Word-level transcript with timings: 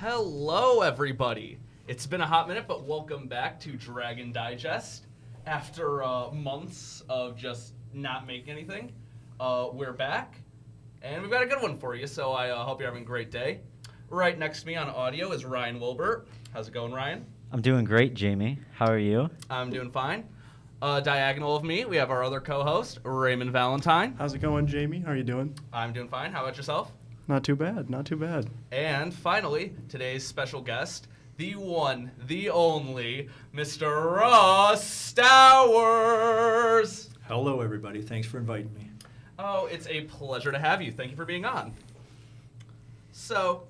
Hello, 0.00 0.82
everybody. 0.82 1.58
It's 1.88 2.06
been 2.06 2.20
a 2.20 2.26
hot 2.26 2.46
minute, 2.46 2.66
but 2.68 2.84
welcome 2.84 3.26
back 3.26 3.58
to 3.58 3.72
Dragon 3.72 4.30
Digest. 4.30 5.06
After 5.44 6.04
uh, 6.04 6.30
months 6.30 7.02
of 7.08 7.36
just 7.36 7.72
not 7.92 8.24
making 8.24 8.50
anything, 8.50 8.92
uh, 9.40 9.70
we're 9.72 9.92
back, 9.92 10.36
and 11.02 11.20
we've 11.20 11.32
got 11.32 11.42
a 11.42 11.46
good 11.46 11.60
one 11.60 11.76
for 11.76 11.96
you. 11.96 12.06
So 12.06 12.30
I 12.30 12.50
uh, 12.50 12.62
hope 12.62 12.78
you're 12.78 12.88
having 12.88 13.02
a 13.02 13.06
great 13.06 13.32
day. 13.32 13.58
Right 14.08 14.38
next 14.38 14.60
to 14.60 14.68
me 14.68 14.76
on 14.76 14.88
audio 14.88 15.32
is 15.32 15.44
Ryan 15.44 15.80
Wilbert. 15.80 16.28
How's 16.54 16.68
it 16.68 16.74
going, 16.74 16.92
Ryan? 16.92 17.26
I'm 17.50 17.60
doing 17.60 17.84
great, 17.84 18.14
Jamie. 18.14 18.60
How 18.74 18.86
are 18.86 19.00
you? 19.00 19.28
I'm 19.50 19.68
doing 19.68 19.90
fine. 19.90 20.28
Uh, 20.80 21.00
diagonal 21.00 21.56
of 21.56 21.64
me, 21.64 21.86
we 21.86 21.96
have 21.96 22.12
our 22.12 22.22
other 22.22 22.40
co-host, 22.40 23.00
Raymond 23.02 23.50
Valentine. 23.50 24.14
How's 24.16 24.32
it 24.32 24.38
going, 24.38 24.68
Jamie? 24.68 25.00
How 25.00 25.10
are 25.10 25.16
you 25.16 25.24
doing? 25.24 25.58
I'm 25.72 25.92
doing 25.92 26.08
fine. 26.08 26.30
How 26.30 26.44
about 26.44 26.56
yourself? 26.56 26.92
Not 27.28 27.44
too 27.44 27.54
bad. 27.54 27.90
Not 27.90 28.06
too 28.06 28.16
bad. 28.16 28.48
And 28.72 29.12
finally, 29.12 29.74
today's 29.90 30.26
special 30.26 30.62
guest, 30.62 31.08
the 31.36 31.56
one, 31.56 32.10
the 32.26 32.48
only, 32.48 33.28
Mr. 33.54 34.16
Ross 34.16 34.82
Stowers. 34.82 35.20
Hello, 37.24 37.60
everybody. 37.60 38.00
Thanks 38.00 38.26
for 38.26 38.38
inviting 38.38 38.72
me. 38.74 38.90
Oh, 39.38 39.66
it's 39.66 39.86
a 39.88 40.04
pleasure 40.04 40.50
to 40.50 40.58
have 40.58 40.80
you. 40.80 40.90
Thank 40.90 41.10
you 41.10 41.16
for 41.16 41.26
being 41.26 41.44
on. 41.44 41.74
So, 43.12 43.64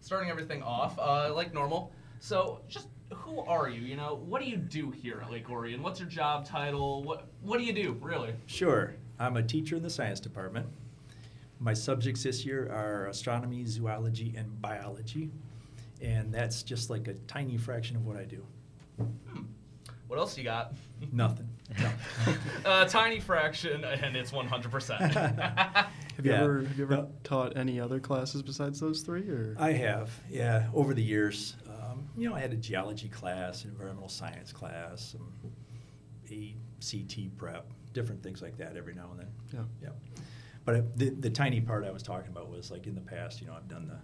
starting 0.00 0.30
everything 0.30 0.62
off, 0.62 0.96
uh, 0.98 1.34
like 1.34 1.52
normal. 1.52 1.90
So, 2.20 2.60
just 2.68 2.86
who 3.12 3.40
are 3.40 3.68
you? 3.68 3.80
You 3.80 3.96
know, 3.96 4.20
what 4.26 4.40
do 4.40 4.48
you 4.48 4.56
do 4.56 4.92
here 4.92 5.20
at 5.24 5.32
Lake 5.32 5.50
Orion? 5.50 5.82
What's 5.82 5.98
your 5.98 6.08
job 6.08 6.46
title? 6.46 7.02
What 7.02 7.26
What 7.42 7.58
do 7.58 7.64
you 7.64 7.72
do, 7.72 7.98
really? 8.00 8.32
Sure. 8.46 8.94
I'm 9.18 9.36
a 9.36 9.42
teacher 9.42 9.74
in 9.76 9.82
the 9.82 9.90
science 9.90 10.20
department. 10.20 10.66
My 11.64 11.72
subjects 11.72 12.22
this 12.22 12.44
year 12.44 12.70
are 12.70 13.06
astronomy, 13.06 13.64
zoology, 13.64 14.34
and 14.36 14.60
biology. 14.60 15.30
And 16.02 16.30
that's 16.32 16.62
just 16.62 16.90
like 16.90 17.08
a 17.08 17.14
tiny 17.26 17.56
fraction 17.56 17.96
of 17.96 18.04
what 18.04 18.18
I 18.18 18.24
do. 18.24 18.44
What 20.06 20.18
else 20.18 20.36
you 20.36 20.44
got? 20.44 20.74
Nothing. 21.12 21.48
No. 21.80 21.90
A 22.82 22.86
tiny 22.86 23.18
fraction, 23.18 23.82
and 23.82 24.14
it's 24.14 24.30
100%. 24.30 24.98
Have 25.14 25.90
you 26.26 26.30
Yeah. 26.32 26.42
ever 26.42 26.62
have 26.62 26.78
you 26.78 26.84
ever 26.84 26.96
No. 26.96 27.10
taught 27.24 27.56
any 27.56 27.80
other 27.80 27.98
classes 27.98 28.42
besides 28.42 28.78
those 28.78 29.00
three? 29.00 29.26
Or 29.30 29.56
I 29.58 29.72
have, 29.72 30.10
yeah, 30.30 30.68
over 30.74 30.92
the 30.92 31.02
years. 31.02 31.56
Um, 31.66 32.06
you 32.16 32.28
know, 32.28 32.34
I 32.36 32.40
had 32.40 32.52
a 32.52 32.56
geology 32.56 33.08
class, 33.08 33.64
an 33.64 33.70
environmental 33.70 34.10
science 34.10 34.52
class, 34.52 35.16
some 35.16 35.32
ACT 36.30 37.36
prep, 37.38 37.66
different 37.94 38.22
things 38.22 38.42
like 38.42 38.58
that 38.58 38.76
every 38.76 38.94
now 38.94 39.08
and 39.12 39.20
then. 39.20 39.28
yeah. 39.52 39.88
Yeah. 39.88 39.88
But 40.64 40.76
I- 40.76 40.82
the, 40.96 41.10
the 41.10 41.30
tiny 41.30 41.60
part 41.60 41.84
I 41.84 41.90
was 41.90 42.02
talking 42.02 42.30
about 42.30 42.48
was 42.50 42.70
like 42.70 42.86
in 42.86 42.94
the 42.94 43.00
past, 43.00 43.40
you 43.40 43.46
know, 43.46 43.54
I've 43.54 43.68
done 43.68 43.86
the, 43.88 43.98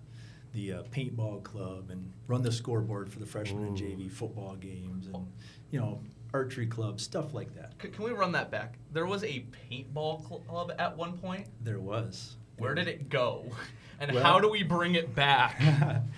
the 0.52 0.80
uh, 0.80 0.82
paintball 0.84 1.42
club 1.42 1.90
and 1.90 2.12
run 2.26 2.42
the 2.42 2.52
scoreboard 2.52 3.10
for 3.10 3.18
the 3.18 3.26
freshman 3.26 3.64
and 3.64 3.76
JV 3.76 4.10
football 4.10 4.56
games 4.56 5.06
and, 5.06 5.26
you 5.70 5.80
know, 5.80 6.00
archery 6.34 6.66
club, 6.66 7.00
stuff 7.00 7.32
like 7.34 7.54
that. 7.56 7.72
C- 7.82 7.88
Can 7.88 8.04
we 8.04 8.10
run 8.12 8.32
that 8.32 8.50
back? 8.50 8.76
There 8.92 9.06
was 9.06 9.24
a 9.24 9.44
paintball 9.70 10.46
club 10.46 10.72
at 10.78 10.96
one 10.96 11.16
point. 11.18 11.46
There 11.62 11.80
was. 11.80 12.36
Where 12.58 12.74
did 12.74 12.88
it 12.88 13.08
go? 13.08 13.44
And 14.02 14.12
Well- 14.12 14.22
how 14.24 14.40
do 14.40 14.48
we 14.48 14.62
bring 14.62 14.94
it 14.94 15.14
back? 15.14 15.60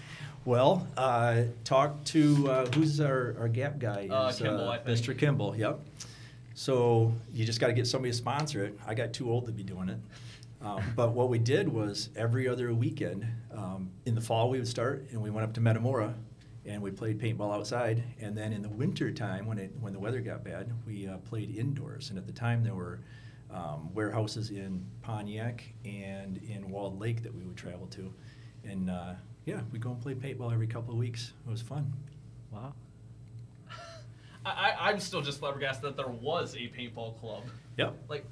well, 0.44 0.86
uh, 0.96 1.42
talk 1.64 2.04
to 2.04 2.48
uh, 2.48 2.66
who's 2.66 3.00
our, 3.00 3.34
our 3.40 3.48
gap 3.48 3.80
guy? 3.80 4.06
Uh, 4.08 4.28
is, 4.28 4.36
Kimball, 4.38 4.68
I 4.70 4.78
think. 4.78 4.96
Mr. 4.98 5.18
Kimball, 5.18 5.56
yep. 5.56 5.80
So 6.54 7.12
you 7.32 7.44
just 7.44 7.58
got 7.58 7.66
to 7.68 7.72
get 7.72 7.88
somebody 7.88 8.12
to 8.12 8.16
sponsor 8.16 8.64
it. 8.64 8.78
I 8.86 8.94
got 8.94 9.12
too 9.12 9.28
old 9.32 9.46
to 9.46 9.52
be 9.52 9.64
doing 9.64 9.88
it. 9.88 9.98
Um, 10.62 10.82
but 10.94 11.12
what 11.12 11.28
we 11.28 11.38
did 11.38 11.68
was 11.68 12.10
every 12.14 12.48
other 12.48 12.72
weekend 12.72 13.26
um, 13.52 13.90
in 14.06 14.14
the 14.14 14.20
fall 14.20 14.48
we 14.48 14.58
would 14.58 14.68
start 14.68 15.08
and 15.10 15.20
we 15.20 15.30
went 15.30 15.44
up 15.44 15.54
to 15.54 15.60
Metamora 15.60 16.14
and 16.64 16.80
we 16.80 16.90
played 16.92 17.20
paintball 17.20 17.52
outside. 17.52 18.02
And 18.20 18.36
then 18.36 18.52
in 18.52 18.62
the 18.62 18.68
winter 18.68 19.10
time 19.10 19.46
when 19.46 19.58
it 19.58 19.72
when 19.80 19.92
the 19.92 19.98
weather 19.98 20.20
got 20.20 20.44
bad, 20.44 20.72
we 20.86 21.08
uh, 21.08 21.18
played 21.18 21.56
indoors. 21.56 22.10
And 22.10 22.18
at 22.18 22.26
the 22.26 22.32
time 22.32 22.62
there 22.62 22.74
were 22.74 23.00
um, 23.50 23.92
warehouses 23.92 24.50
in 24.50 24.86
Pontiac 25.02 25.64
and 25.84 26.38
in 26.48 26.70
Walled 26.70 27.00
Lake 27.00 27.22
that 27.22 27.34
we 27.34 27.42
would 27.42 27.56
travel 27.56 27.86
to. 27.88 28.12
And 28.64 28.88
uh, 28.88 29.14
yeah, 29.44 29.60
we 29.72 29.78
go 29.78 29.90
and 29.90 30.00
play 30.00 30.14
paintball 30.14 30.52
every 30.52 30.68
couple 30.68 30.92
of 30.92 30.98
weeks. 30.98 31.32
It 31.46 31.50
was 31.50 31.60
fun. 31.60 31.92
Wow. 32.52 32.74
I, 34.46 34.74
I'm 34.78 35.00
still 35.00 35.22
just 35.22 35.40
flabbergasted 35.40 35.84
that 35.84 35.96
there 35.96 36.08
was 36.08 36.54
a 36.54 36.68
paintball 36.68 37.18
club. 37.20 37.42
Yep. 37.76 37.96
Like, 38.08 38.24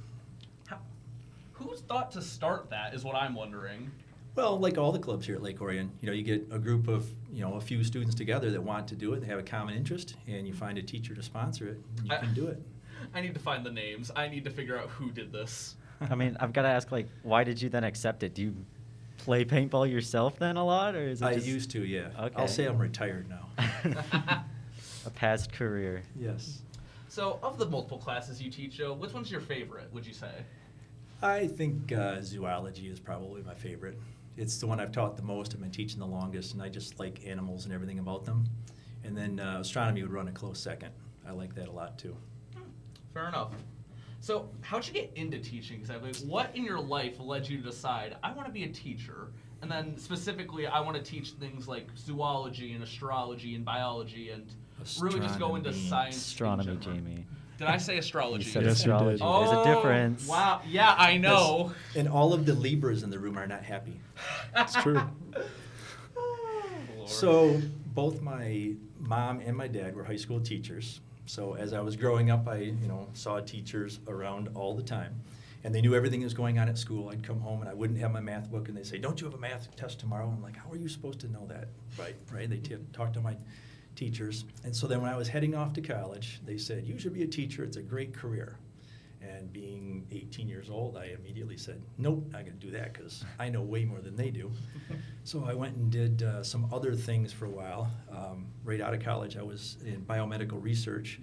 who's 1.61 1.81
thought 1.81 2.11
to 2.13 2.23
start 2.23 2.71
that 2.71 2.95
is 2.95 3.05
what 3.05 3.15
I'm 3.15 3.35
wondering. 3.35 3.91
Well, 4.35 4.59
like 4.59 4.79
all 4.79 4.93
the 4.93 4.99
clubs 4.99 5.27
here 5.27 5.35
at 5.35 5.43
Lake 5.43 5.61
Orion, 5.61 5.91
you 6.01 6.07
know, 6.07 6.13
you 6.13 6.23
get 6.23 6.47
a 6.53 6.59
group 6.59 6.89
of, 6.89 7.07
you 7.33 7.43
know, 7.43 7.55
a 7.55 7.61
few 7.61 7.83
students 7.85 8.15
together 8.15 8.51
that 8.51 8.63
want 8.63 8.87
to 8.89 8.95
do 8.95 9.13
it, 9.15 9.21
they 9.21 9.27
have 9.27 9.39
a 9.41 9.43
common 9.45 9.75
interest, 9.75 10.15
and 10.29 10.47
you 10.47 10.55
find 10.55 10.79
a 10.79 10.83
teacher 10.83 11.15
to 11.15 11.23
sponsor 11.23 11.69
it, 11.69 11.79
and 11.99 12.07
you 12.07 12.15
I- 12.15 12.19
can 12.19 12.35
do 12.35 12.47
it. 12.47 12.63
I 13.15 13.21
need 13.23 13.35
to 13.35 13.41
find 13.41 13.65
the 13.65 13.71
names. 13.71 14.11
I 14.15 14.29
need 14.29 14.45
to 14.45 14.51
figure 14.51 14.79
out 14.79 14.89
who 14.91 15.11
did 15.11 15.33
this. 15.33 15.75
I 16.09 16.15
mean, 16.15 16.37
I've 16.39 16.53
got 16.53 16.63
to 16.63 16.69
ask, 16.69 16.93
like, 16.93 17.09
why 17.23 17.45
did 17.45 17.61
you 17.61 17.69
then 17.69 17.83
accept 17.83 18.23
it? 18.23 18.35
Do 18.35 18.43
you 18.43 18.55
play 19.19 19.45
paintball 19.45 19.91
yourself 19.91 20.39
then 20.39 20.57
a 20.57 20.65
lot, 20.65 20.95
or 20.95 21.09
is 21.09 21.21
it 21.21 21.25
I 21.27 21.35
just 21.35 21.47
used 21.47 21.71
to, 21.73 21.85
yeah. 21.85 22.09
Okay. 22.19 22.35
I'll 22.37 22.47
say 22.49 22.67
I'm 22.67 22.79
retired 22.79 23.27
now. 23.29 23.49
a 25.07 25.11
past 25.11 25.53
career? 25.53 26.03
yes. 26.19 26.63
So, 27.09 27.41
of 27.43 27.59
the 27.59 27.67
multiple 27.67 27.99
classes 27.99 28.41
you 28.41 28.51
teach, 28.53 28.77
Joe, 28.77 28.93
which 28.93 29.13
one's 29.13 29.33
your 29.33 29.41
favorite, 29.41 29.93
would 29.93 30.07
you 30.07 30.13
say? 30.13 30.31
I 31.23 31.47
think 31.47 31.93
uh, 31.93 32.23
zoology 32.23 32.89
is 32.89 32.99
probably 32.99 33.43
my 33.43 33.55
favorite. 33.55 33.99
It's 34.37 34.59
the 34.59 34.67
one 34.67 34.81
I've 34.81 34.93
taught 34.93 35.17
the 35.17 35.23
most, 35.23 35.53
I've 35.53 35.61
been 35.61 35.71
teaching 35.71 35.99
the 35.99 36.07
longest, 36.07 36.55
and 36.55 36.63
I 36.63 36.69
just 36.69 36.99
like 36.99 37.27
animals 37.27 37.67
and 37.67 37.75
everything 37.75 37.99
about 37.99 38.25
them. 38.25 38.45
And 39.05 39.17
then 39.17 39.39
uh, 39.39 39.59
astronomy 39.61 40.03
would 40.03 40.13
run 40.13 40.29
a 40.29 40.33
close 40.33 40.59
second. 40.59 40.93
I 41.27 41.33
like 41.33 41.55
that 41.57 41.69
a 41.69 41.73
lot 41.73 41.99
too. 41.99 42.17
Fair 43.13 43.29
enough. 43.29 43.53
So, 44.21 44.51
how'd 44.61 44.87
you 44.87 44.93
get 44.93 45.11
into 45.15 45.39
teaching? 45.39 45.81
Exactly. 45.81 46.13
What 46.27 46.55
in 46.55 46.65
your 46.65 46.81
life 46.81 47.17
led 47.19 47.49
you 47.49 47.59
to 47.59 47.63
decide 47.63 48.17
I 48.23 48.33
want 48.33 48.47
to 48.47 48.53
be 48.53 48.65
a 48.65 48.69
teacher, 48.69 49.29
and 49.63 49.71
then 49.71 49.97
specifically 49.99 50.67
I 50.67 50.81
want 50.81 50.97
to 50.97 51.03
teach 51.03 51.31
things 51.33 51.67
like 51.67 51.87
zoology 51.97 52.73
and 52.73 52.83
astrology 52.83 53.55
and 53.55 53.65
biology 53.65 54.31
and 54.31 54.47
really 55.01 55.21
just 55.21 55.39
go 55.39 55.57
into 55.57 55.73
science. 55.73 56.17
Astronomy, 56.17 56.77
general? 56.77 56.97
Jamie. 56.97 57.27
Did 57.61 57.69
I 57.69 57.77
say 57.77 57.99
astrology? 57.99 58.47
You 58.47 58.51
said 58.53 58.63
Yes, 58.65 58.85
you 58.87 58.91
astrology. 58.93 59.19
did. 59.23 59.35
There's 59.35 59.53
a 59.53 59.61
Oh, 59.61 59.65
difference. 59.65 60.27
Wow. 60.27 60.63
Yeah, 60.67 60.95
I 60.97 61.19
know. 61.19 61.73
And 61.95 62.09
all 62.09 62.33
of 62.33 62.47
the 62.47 62.55
Libras 62.55 63.03
in 63.03 63.11
the 63.11 63.19
room 63.19 63.37
are 63.37 63.47
not 63.47 63.63
happy. 63.63 64.01
It's 64.57 64.75
true. 64.77 64.95
Lord. 64.95 65.11
So 67.07 67.61
both 67.87 68.23
my 68.23 68.73
mom 68.99 69.41
and 69.41 69.55
my 69.57 69.67
dad 69.69 69.95
were 69.95 70.05
high 70.05 70.17
school 70.17 70.41
teachers. 70.41 71.01
So 71.27 71.55
as 71.55 71.73
I 71.75 71.81
was 71.81 71.97
growing 71.97 72.31
up, 72.31 72.49
I 72.49 72.57
you 72.59 72.89
know 72.89 73.09
saw 73.13 73.41
teachers 73.41 73.99
around 74.09 74.49
all 74.55 74.75
the 74.75 74.83
time, 74.83 75.21
and 75.65 75.75
they 75.75 75.81
knew 75.83 75.95
everything 75.95 76.21
that 76.21 76.27
was 76.27 76.35
going 76.35 76.59
on 76.61 76.69
at 76.69 76.79
school. 76.79 77.09
I'd 77.11 77.23
come 77.25 77.41
home 77.41 77.61
and 77.61 77.69
I 77.69 77.75
wouldn't 77.75 77.99
have 77.99 78.13
my 78.13 78.21
math 78.21 78.49
book, 78.51 78.69
and 78.69 78.77
they'd 78.77 78.87
say, 78.87 78.99
"Don't 78.99 79.21
you 79.21 79.27
have 79.27 79.35
a 79.35 79.39
math 79.41 79.75
test 79.77 79.99
tomorrow?" 79.99 80.29
I'm 80.29 80.41
like, 80.43 80.57
"How 80.57 80.71
are 80.71 80.77
you 80.77 80.89
supposed 80.89 81.19
to 81.21 81.29
know 81.29 81.47
that?" 81.49 81.69
Right, 81.99 82.15
right. 82.33 82.49
They 82.49 82.59
t- 82.59 82.77
talked 82.93 83.15
to 83.15 83.21
my 83.21 83.37
teachers, 84.01 84.45
and 84.65 84.75
so 84.75 84.87
then 84.87 85.03
when 85.03 85.13
I 85.13 85.17
was 85.17 85.29
heading 85.29 85.55
off 85.55 85.75
to 85.75 85.83
college, 85.83 86.41
they 86.47 86.57
said, 86.57 86.87
"You 86.87 86.99
should 86.99 87.13
be 87.13 87.23
a 87.23 87.29
teacher. 87.29 87.63
It's 87.63 87.77
a 87.77 87.83
great 87.83 88.15
career." 88.15 88.57
And 89.23 89.53
being 89.53 90.07
18 90.11 90.49
years 90.49 90.71
old, 90.71 90.97
I 90.97 91.15
immediately 91.19 91.59
said, 91.59 91.83
Nope, 91.99 92.25
not 92.31 92.47
going 92.47 92.59
to 92.59 92.67
do 92.67 92.71
that 92.71 92.95
because 92.95 93.23
I 93.39 93.51
know 93.51 93.61
way 93.61 93.85
more 93.85 94.01
than 94.01 94.17
they 94.17 94.31
do. 94.31 94.51
So 95.23 95.45
I 95.47 95.53
went 95.53 95.77
and 95.77 95.93
did 95.93 96.23
uh, 96.23 96.43
some 96.43 96.73
other 96.73 96.95
things 96.95 97.31
for 97.31 97.45
a 97.45 97.51
while. 97.51 97.91
Um, 98.11 98.47
right 98.65 98.81
out 98.81 98.95
of 98.95 99.05
college, 99.05 99.37
I 99.37 99.43
was 99.43 99.77
in 99.85 100.01
biomedical 100.07 100.61
research. 100.61 101.21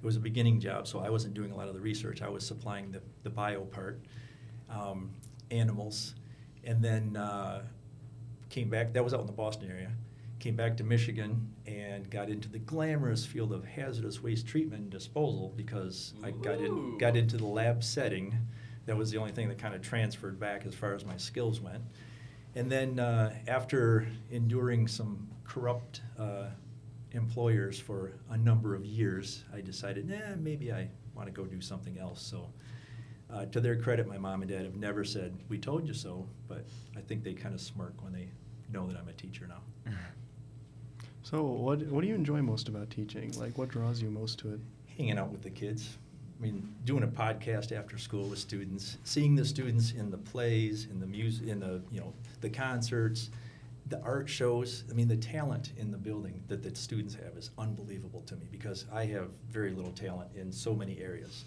It 0.00 0.04
was 0.04 0.16
a 0.16 0.20
beginning 0.20 0.60
job, 0.60 0.86
so 0.86 1.00
I 1.00 1.08
wasn't 1.08 1.32
doing 1.32 1.50
a 1.50 1.56
lot 1.56 1.66
of 1.66 1.74
the 1.74 1.80
research. 1.80 2.20
I 2.20 2.28
was 2.28 2.46
supplying 2.46 2.92
the, 2.92 3.00
the 3.22 3.30
bio 3.30 3.62
part, 3.62 4.00
um, 4.68 5.10
animals. 5.50 6.14
And 6.62 6.84
then 6.84 7.16
uh, 7.16 7.62
came 8.50 8.68
back, 8.68 8.92
that 8.92 9.02
was 9.02 9.14
out 9.14 9.20
in 9.20 9.26
the 9.26 9.32
Boston 9.32 9.70
area. 9.70 9.92
Came 10.38 10.54
back 10.54 10.76
to 10.76 10.84
Michigan 10.84 11.52
and 11.66 12.08
got 12.10 12.28
into 12.28 12.48
the 12.48 12.60
glamorous 12.60 13.26
field 13.26 13.52
of 13.52 13.64
hazardous 13.64 14.22
waste 14.22 14.46
treatment 14.46 14.82
and 14.82 14.90
disposal 14.90 15.52
because 15.56 16.14
I 16.22 16.30
got 16.30 16.60
in, 16.60 16.96
got 16.98 17.16
into 17.16 17.36
the 17.36 17.46
lab 17.46 17.82
setting. 17.82 18.36
That 18.86 18.96
was 18.96 19.10
the 19.10 19.18
only 19.18 19.32
thing 19.32 19.48
that 19.48 19.58
kind 19.58 19.74
of 19.74 19.82
transferred 19.82 20.38
back 20.38 20.64
as 20.64 20.74
far 20.74 20.94
as 20.94 21.04
my 21.04 21.16
skills 21.16 21.60
went. 21.60 21.82
And 22.54 22.70
then 22.70 23.00
uh, 23.00 23.34
after 23.48 24.06
enduring 24.30 24.86
some 24.86 25.28
corrupt 25.44 26.02
uh, 26.18 26.46
employers 27.12 27.80
for 27.80 28.12
a 28.30 28.36
number 28.36 28.74
of 28.74 28.84
years, 28.84 29.44
I 29.52 29.60
decided, 29.60 30.08
nah, 30.08 30.36
maybe 30.36 30.72
I 30.72 30.88
want 31.14 31.26
to 31.26 31.32
go 31.32 31.46
do 31.46 31.60
something 31.60 31.98
else. 31.98 32.22
So, 32.22 32.52
uh, 33.30 33.46
to 33.46 33.60
their 33.60 33.76
credit, 33.76 34.06
my 34.06 34.18
mom 34.18 34.42
and 34.42 34.50
dad 34.50 34.64
have 34.64 34.76
never 34.76 35.04
said, 35.04 35.36
we 35.48 35.58
told 35.58 35.86
you 35.86 35.94
so, 35.94 36.28
but 36.46 36.64
I 36.96 37.00
think 37.00 37.24
they 37.24 37.34
kind 37.34 37.54
of 37.54 37.60
smirk 37.60 38.02
when 38.02 38.12
they 38.12 38.30
know 38.72 38.86
that 38.86 38.96
I'm 38.96 39.08
a 39.08 39.12
teacher 39.12 39.46
now. 39.46 39.60
So, 41.28 41.42
what 41.42 41.82
what 41.88 42.00
do 42.00 42.06
you 42.06 42.14
enjoy 42.14 42.40
most 42.40 42.68
about 42.68 42.88
teaching? 42.88 43.30
Like, 43.38 43.58
what 43.58 43.68
draws 43.68 44.00
you 44.00 44.08
most 44.08 44.38
to 44.38 44.54
it? 44.54 44.60
Hanging 44.96 45.18
out 45.18 45.30
with 45.30 45.42
the 45.42 45.50
kids. 45.50 45.98
I 46.38 46.42
mean, 46.42 46.66
doing 46.86 47.02
a 47.02 47.06
podcast 47.06 47.70
after 47.70 47.98
school 47.98 48.24
with 48.28 48.38
students, 48.38 48.96
seeing 49.04 49.34
the 49.34 49.44
students 49.44 49.92
in 49.92 50.10
the 50.10 50.16
plays, 50.16 50.86
in 50.90 50.98
the 51.00 51.06
music, 51.06 51.48
in 51.48 51.60
the 51.60 51.82
you 51.90 52.00
know 52.00 52.14
the 52.40 52.48
concerts, 52.48 53.28
the 53.90 54.00
art 54.00 54.26
shows, 54.26 54.84
I 54.90 54.94
mean, 54.94 55.06
the 55.06 55.18
talent 55.18 55.72
in 55.76 55.90
the 55.90 55.98
building 55.98 56.42
that 56.48 56.62
the 56.62 56.74
students 56.74 57.14
have 57.16 57.36
is 57.36 57.50
unbelievable 57.58 58.22
to 58.22 58.34
me 58.36 58.46
because 58.50 58.86
I 58.90 59.04
have 59.04 59.28
very 59.50 59.72
little 59.72 59.92
talent 59.92 60.30
in 60.34 60.50
so 60.50 60.74
many 60.74 60.98
areas. 60.98 61.44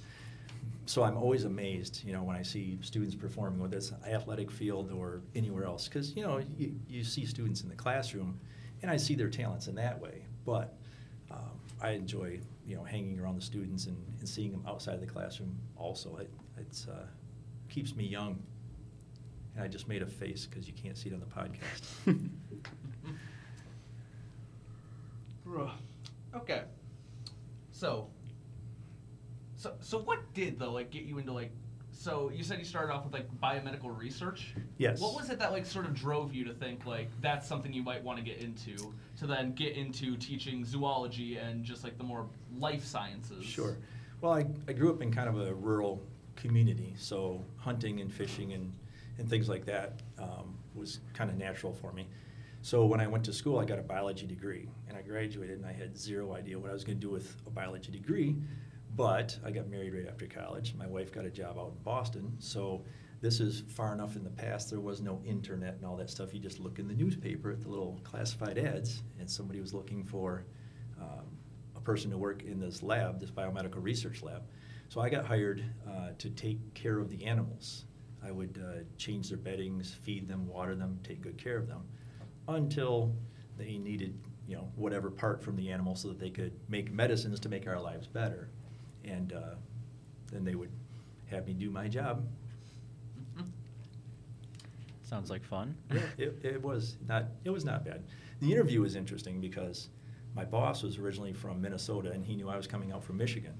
So 0.85 1.01
I'm 1.01 1.17
always 1.17 1.45
amazed, 1.45 2.03
you 2.05 2.13
know, 2.13 2.21
when 2.21 2.35
I 2.35 2.43
see 2.43 2.77
students 2.81 3.15
performing, 3.15 3.59
whether 3.59 3.77
it's 3.77 3.93
athletic 4.07 4.51
field 4.51 4.91
or 4.91 5.21
anywhere 5.33 5.63
else, 5.63 5.87
because 5.87 6.15
you 6.15 6.21
know 6.21 6.39
you, 6.55 6.75
you 6.87 7.03
see 7.03 7.25
students 7.25 7.61
in 7.61 7.69
the 7.69 7.75
classroom, 7.75 8.39
and 8.81 8.91
I 8.91 8.97
see 8.97 9.15
their 9.15 9.29
talents 9.29 9.67
in 9.67 9.75
that 9.75 9.99
way. 9.99 10.23
But 10.45 10.77
um, 11.29 11.59
I 11.81 11.91
enjoy, 11.91 12.39
you 12.65 12.75
know, 12.75 12.83
hanging 12.83 13.19
around 13.19 13.35
the 13.35 13.41
students 13.41 13.85
and, 13.85 13.97
and 14.19 14.27
seeing 14.27 14.51
them 14.51 14.63
outside 14.67 14.95
of 14.95 15.01
the 15.01 15.07
classroom. 15.07 15.57
Also, 15.75 16.17
it 16.17 16.29
it's 16.57 16.87
uh, 16.87 17.05
keeps 17.69 17.95
me 17.95 18.05
young. 18.05 18.41
And 19.55 19.63
I 19.63 19.67
just 19.67 19.87
made 19.87 20.01
a 20.01 20.05
face 20.05 20.45
because 20.45 20.67
you 20.67 20.73
can't 20.73 20.97
see 20.97 21.09
it 21.09 21.13
on 21.13 21.19
the 21.19 21.25
podcast. 21.25 22.19
okay. 26.35 26.63
So, 27.71 28.07
so, 29.57 29.73
so 29.81 29.99
what 29.99 30.19
did 30.33 30.57
though 30.57 30.71
like 30.71 30.89
get 30.91 31.03
you 31.03 31.17
into 31.17 31.33
like? 31.33 31.51
So 32.01 32.31
you 32.33 32.43
said 32.43 32.57
you 32.57 32.65
started 32.65 32.91
off 32.91 33.03
with 33.03 33.13
like 33.13 33.27
biomedical 33.39 33.95
research. 33.95 34.55
Yes. 34.79 34.99
What 34.99 35.13
was 35.13 35.29
it 35.29 35.37
that 35.37 35.51
like 35.51 35.67
sort 35.67 35.85
of 35.85 35.93
drove 35.93 36.33
you 36.33 36.43
to 36.45 36.53
think 36.53 36.87
like 36.87 37.09
that's 37.21 37.47
something 37.47 37.71
you 37.71 37.83
might 37.83 38.03
want 38.03 38.17
to 38.17 38.23
get 38.23 38.39
into 38.39 38.91
to 39.19 39.27
then 39.27 39.53
get 39.53 39.75
into 39.75 40.17
teaching 40.17 40.65
zoology 40.65 41.37
and 41.37 41.63
just 41.63 41.83
like 41.83 41.99
the 41.99 42.03
more 42.03 42.25
life 42.57 42.83
sciences? 42.83 43.45
Sure. 43.45 43.77
Well, 44.19 44.33
I, 44.33 44.47
I 44.67 44.73
grew 44.73 44.91
up 44.91 45.03
in 45.03 45.13
kind 45.13 45.29
of 45.29 45.39
a 45.47 45.53
rural 45.53 46.01
community, 46.35 46.95
so 46.97 47.39
hunting 47.57 48.01
and 48.01 48.11
fishing 48.11 48.53
and, 48.53 48.73
and 49.19 49.29
things 49.29 49.47
like 49.47 49.65
that 49.65 50.01
um, 50.17 50.57
was 50.73 51.01
kind 51.13 51.29
of 51.29 51.37
natural 51.37 51.71
for 51.71 51.93
me. 51.93 52.07
So 52.63 52.83
when 52.85 52.99
I 52.99 53.05
went 53.05 53.23
to 53.25 53.33
school, 53.33 53.59
I 53.59 53.65
got 53.65 53.77
a 53.77 53.83
biology 53.83 54.25
degree, 54.25 54.67
and 54.87 54.97
I 54.97 55.03
graduated, 55.03 55.59
and 55.59 55.67
I 55.67 55.73
had 55.73 55.95
zero 55.95 56.33
idea 56.33 56.57
what 56.57 56.71
I 56.71 56.73
was 56.73 56.83
going 56.83 56.99
to 56.99 57.01
do 57.01 57.11
with 57.11 57.35
a 57.45 57.51
biology 57.51 57.91
degree. 57.91 58.37
But 58.95 59.37
I 59.45 59.51
got 59.51 59.69
married 59.69 59.93
right 59.93 60.07
after 60.07 60.25
college. 60.25 60.75
My 60.77 60.87
wife 60.87 61.11
got 61.11 61.25
a 61.25 61.29
job 61.29 61.57
out 61.57 61.73
in 61.77 61.83
Boston, 61.83 62.35
so 62.39 62.83
this 63.21 63.39
is 63.39 63.63
far 63.69 63.93
enough 63.93 64.15
in 64.15 64.23
the 64.23 64.29
past. 64.31 64.69
There 64.69 64.79
was 64.79 65.01
no 65.01 65.21
internet 65.25 65.75
and 65.75 65.85
all 65.85 65.95
that 65.97 66.09
stuff. 66.09 66.33
You 66.33 66.39
just 66.39 66.59
look 66.59 66.79
in 66.79 66.87
the 66.87 66.93
newspaper 66.93 67.51
at 67.51 67.61
the 67.61 67.69
little 67.69 67.99
classified 68.03 68.57
ads, 68.57 69.03
and 69.19 69.29
somebody 69.29 69.61
was 69.61 69.73
looking 69.73 70.03
for 70.03 70.45
um, 70.99 71.25
a 71.75 71.79
person 71.79 72.11
to 72.11 72.17
work 72.17 72.43
in 72.43 72.59
this 72.59 72.83
lab, 72.83 73.19
this 73.19 73.31
biomedical 73.31 73.81
research 73.81 74.23
lab. 74.23 74.43
So 74.89 74.99
I 74.99 75.09
got 75.09 75.25
hired 75.25 75.63
uh, 75.87 76.09
to 76.17 76.29
take 76.31 76.73
care 76.73 76.99
of 76.99 77.09
the 77.09 77.23
animals. 77.23 77.85
I 78.23 78.31
would 78.31 78.61
uh, 78.61 78.83
change 78.97 79.29
their 79.29 79.37
beddings, 79.37 79.93
feed 79.93 80.27
them, 80.27 80.47
water 80.47 80.75
them, 80.75 80.99
take 81.03 81.21
good 81.21 81.37
care 81.37 81.57
of 81.57 81.67
them, 81.67 81.83
until 82.47 83.15
they 83.57 83.77
needed, 83.77 84.19
you 84.47 84.55
know, 84.57 84.69
whatever 84.75 85.09
part 85.09 85.41
from 85.41 85.55
the 85.55 85.71
animal 85.71 85.95
so 85.95 86.09
that 86.09 86.19
they 86.19 86.29
could 86.29 86.53
make 86.67 86.91
medicines 86.91 87.39
to 87.39 87.49
make 87.49 87.67
our 87.67 87.79
lives 87.79 88.07
better. 88.07 88.49
And 89.05 89.33
uh, 89.33 89.55
then 90.31 90.43
they 90.43 90.55
would 90.55 90.71
have 91.29 91.47
me 91.47 91.53
do 91.53 91.69
my 91.69 91.87
job. 91.87 92.27
Sounds 95.03 95.29
like 95.29 95.43
fun. 95.43 95.75
Yeah, 95.93 96.01
it, 96.17 96.39
it 96.43 96.61
was 96.61 96.97
not 97.07 97.25
it 97.43 97.49
was 97.49 97.65
not 97.65 97.83
bad. 97.85 98.03
The 98.39 98.51
interview 98.51 98.81
was 98.81 98.95
interesting 98.95 99.39
because 99.39 99.89
my 100.35 100.45
boss 100.45 100.83
was 100.83 100.97
originally 100.97 101.33
from 101.33 101.61
Minnesota 101.61 102.11
and 102.11 102.25
he 102.25 102.35
knew 102.35 102.49
I 102.49 102.57
was 102.57 102.67
coming 102.67 102.91
out 102.91 103.03
from 103.03 103.17
Michigan. 103.17 103.53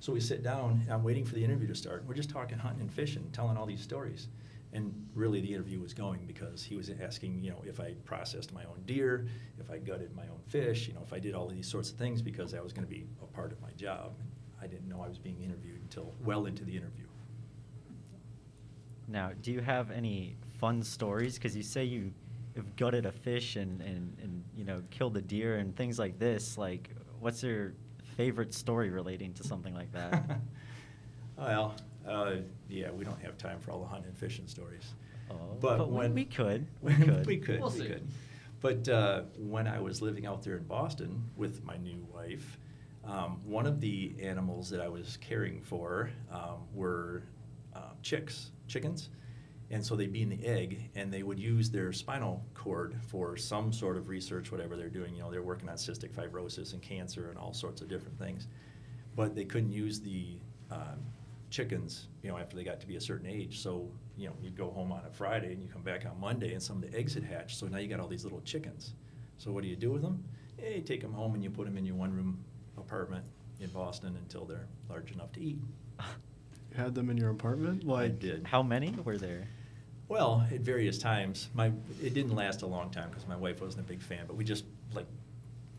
So 0.00 0.12
we 0.12 0.20
sit 0.20 0.42
down 0.42 0.82
and 0.84 0.92
I'm 0.92 1.02
waiting 1.02 1.24
for 1.24 1.34
the 1.34 1.44
interview 1.44 1.66
to 1.68 1.74
start. 1.74 2.04
We're 2.06 2.14
just 2.14 2.30
talking 2.30 2.58
hunting 2.58 2.82
and 2.82 2.92
fishing, 2.92 3.28
telling 3.32 3.56
all 3.56 3.66
these 3.66 3.80
stories. 3.80 4.28
And 4.72 4.92
really 5.14 5.40
the 5.40 5.52
interview 5.52 5.80
was 5.80 5.94
going 5.94 6.26
because 6.26 6.62
he 6.62 6.76
was 6.76 6.90
asking, 7.00 7.42
you 7.42 7.50
know, 7.50 7.62
if 7.64 7.80
I 7.80 7.94
processed 8.04 8.52
my 8.52 8.64
own 8.64 8.82
deer, 8.84 9.26
if 9.58 9.70
I 9.70 9.78
gutted 9.78 10.14
my 10.14 10.24
own 10.24 10.40
fish, 10.48 10.86
you 10.86 10.94
know, 10.94 11.00
if 11.02 11.12
I 11.12 11.18
did 11.18 11.34
all 11.34 11.46
of 11.46 11.54
these 11.54 11.68
sorts 11.68 11.90
of 11.90 11.96
things 11.96 12.20
because 12.20 12.52
that 12.52 12.62
was 12.62 12.72
going 12.72 12.86
to 12.86 12.90
be 12.90 13.06
a 13.22 13.26
part 13.26 13.52
of 13.52 13.62
my 13.62 13.70
job. 13.76 14.12
I 14.66 14.68
didn't 14.68 14.88
know 14.88 15.00
I 15.00 15.08
was 15.08 15.18
being 15.18 15.40
interviewed 15.42 15.80
until 15.80 16.12
well 16.24 16.46
into 16.46 16.64
the 16.64 16.72
interview. 16.72 17.04
Now, 19.06 19.30
do 19.40 19.52
you 19.52 19.60
have 19.60 19.92
any 19.92 20.36
fun 20.58 20.82
stories? 20.82 21.36
Because 21.36 21.56
you 21.56 21.62
say 21.62 21.84
you 21.84 22.10
have 22.56 22.74
gutted 22.74 23.06
a 23.06 23.12
fish 23.12 23.54
and, 23.54 23.80
and, 23.80 24.16
and 24.20 24.42
you 24.56 24.64
know 24.64 24.82
killed 24.90 25.16
a 25.16 25.22
deer 25.22 25.58
and 25.58 25.76
things 25.76 26.00
like 26.00 26.18
this. 26.18 26.58
Like, 26.58 26.90
what's 27.20 27.44
your 27.44 27.74
favorite 28.16 28.52
story 28.52 28.90
relating 28.90 29.32
to 29.34 29.44
something 29.44 29.72
like 29.74 29.92
that? 29.92 30.40
well, 31.38 31.76
uh, 32.08 32.36
yeah, 32.68 32.90
we 32.90 33.04
don't 33.04 33.20
have 33.22 33.38
time 33.38 33.60
for 33.60 33.70
all 33.70 33.78
the 33.80 33.86
hunting 33.86 34.08
and 34.08 34.18
fishing 34.18 34.48
stories. 34.48 34.94
Oh, 35.30 35.34
but, 35.60 35.78
but 35.78 35.90
we- 35.90 35.96
when 35.98 36.14
we 36.14 36.24
could. 36.24 36.66
We 36.82 36.92
when- 36.94 37.04
could. 37.04 37.26
we 37.26 37.36
could. 37.36 37.60
We'll 37.60 37.70
we 37.70 37.78
see. 37.78 37.86
could. 37.86 38.08
But 38.60 38.88
uh, 38.88 39.22
when 39.38 39.68
I 39.68 39.78
was 39.80 40.02
living 40.02 40.26
out 40.26 40.42
there 40.42 40.56
in 40.56 40.64
Boston 40.64 41.22
with 41.36 41.62
my 41.62 41.76
new 41.76 42.04
wife, 42.12 42.58
um, 43.06 43.40
one 43.44 43.66
of 43.66 43.80
the 43.80 44.14
animals 44.20 44.68
that 44.70 44.80
I 44.80 44.88
was 44.88 45.16
caring 45.20 45.60
for 45.62 46.10
um, 46.30 46.66
were 46.74 47.24
uh, 47.74 47.92
chicks, 48.02 48.50
chickens. 48.66 49.10
And 49.70 49.84
so 49.84 49.96
they'd 49.96 50.12
be 50.12 50.22
in 50.22 50.28
the 50.28 50.46
egg, 50.46 50.90
and 50.94 51.12
they 51.12 51.24
would 51.24 51.40
use 51.40 51.70
their 51.70 51.92
spinal 51.92 52.44
cord 52.54 52.96
for 53.08 53.36
some 53.36 53.72
sort 53.72 53.96
of 53.96 54.08
research, 54.08 54.52
whatever 54.52 54.76
they're 54.76 54.88
doing. 54.88 55.14
You 55.14 55.22
know, 55.22 55.30
they're 55.30 55.42
working 55.42 55.68
on 55.68 55.76
cystic 55.76 56.12
fibrosis 56.12 56.72
and 56.72 56.80
cancer 56.80 57.30
and 57.30 57.38
all 57.38 57.52
sorts 57.52 57.80
of 57.80 57.88
different 57.88 58.16
things. 58.16 58.46
But 59.16 59.34
they 59.34 59.44
couldn't 59.44 59.72
use 59.72 60.00
the 60.00 60.38
um, 60.70 61.00
chickens, 61.50 62.06
you 62.22 62.30
know, 62.30 62.38
after 62.38 62.54
they 62.56 62.62
got 62.62 62.80
to 62.80 62.86
be 62.86 62.94
a 62.94 63.00
certain 63.00 63.26
age. 63.26 63.60
So, 63.60 63.90
you 64.16 64.28
know, 64.28 64.34
you'd 64.40 64.56
go 64.56 64.70
home 64.70 64.92
on 64.92 65.02
a 65.04 65.10
Friday 65.10 65.52
and 65.52 65.60
you 65.60 65.68
come 65.68 65.82
back 65.82 66.06
on 66.06 66.20
Monday, 66.20 66.52
and 66.52 66.62
some 66.62 66.76
of 66.76 66.88
the 66.88 66.96
eggs 66.96 67.14
had 67.14 67.24
hatched. 67.24 67.58
So 67.58 67.66
now 67.66 67.78
you 67.78 67.88
got 67.88 67.98
all 67.98 68.08
these 68.08 68.24
little 68.24 68.42
chickens. 68.42 68.94
So 69.38 69.50
what 69.50 69.64
do 69.64 69.68
you 69.68 69.76
do 69.76 69.90
with 69.90 70.02
them? 70.02 70.22
You 70.62 70.80
take 70.80 71.00
them 71.00 71.12
home 71.12 71.34
and 71.34 71.42
you 71.42 71.50
put 71.50 71.66
them 71.66 71.76
in 71.76 71.84
your 71.84 71.96
one-room 71.96 72.38
apartment 72.86 73.24
in 73.60 73.68
Boston 73.70 74.16
until 74.22 74.44
they're 74.44 74.66
large 74.88 75.12
enough 75.12 75.32
to 75.32 75.40
eat. 75.40 75.58
You 75.98 76.76
had 76.76 76.94
them 76.94 77.10
in 77.10 77.16
your 77.16 77.30
apartment? 77.30 77.90
I 77.90 78.08
did. 78.08 78.46
How 78.46 78.62
many 78.62 78.90
were 79.04 79.18
there? 79.18 79.48
Well, 80.08 80.46
at 80.52 80.60
various 80.60 80.98
times. 80.98 81.48
My 81.54 81.72
it 82.02 82.14
didn't 82.14 82.34
last 82.34 82.62
a 82.62 82.66
long 82.66 82.90
time 82.90 83.08
because 83.10 83.26
my 83.26 83.36
wife 83.36 83.60
wasn't 83.60 83.84
a 83.86 83.88
big 83.88 84.00
fan. 84.00 84.24
But 84.26 84.36
we 84.36 84.44
just 84.44 84.64
like 84.94 85.06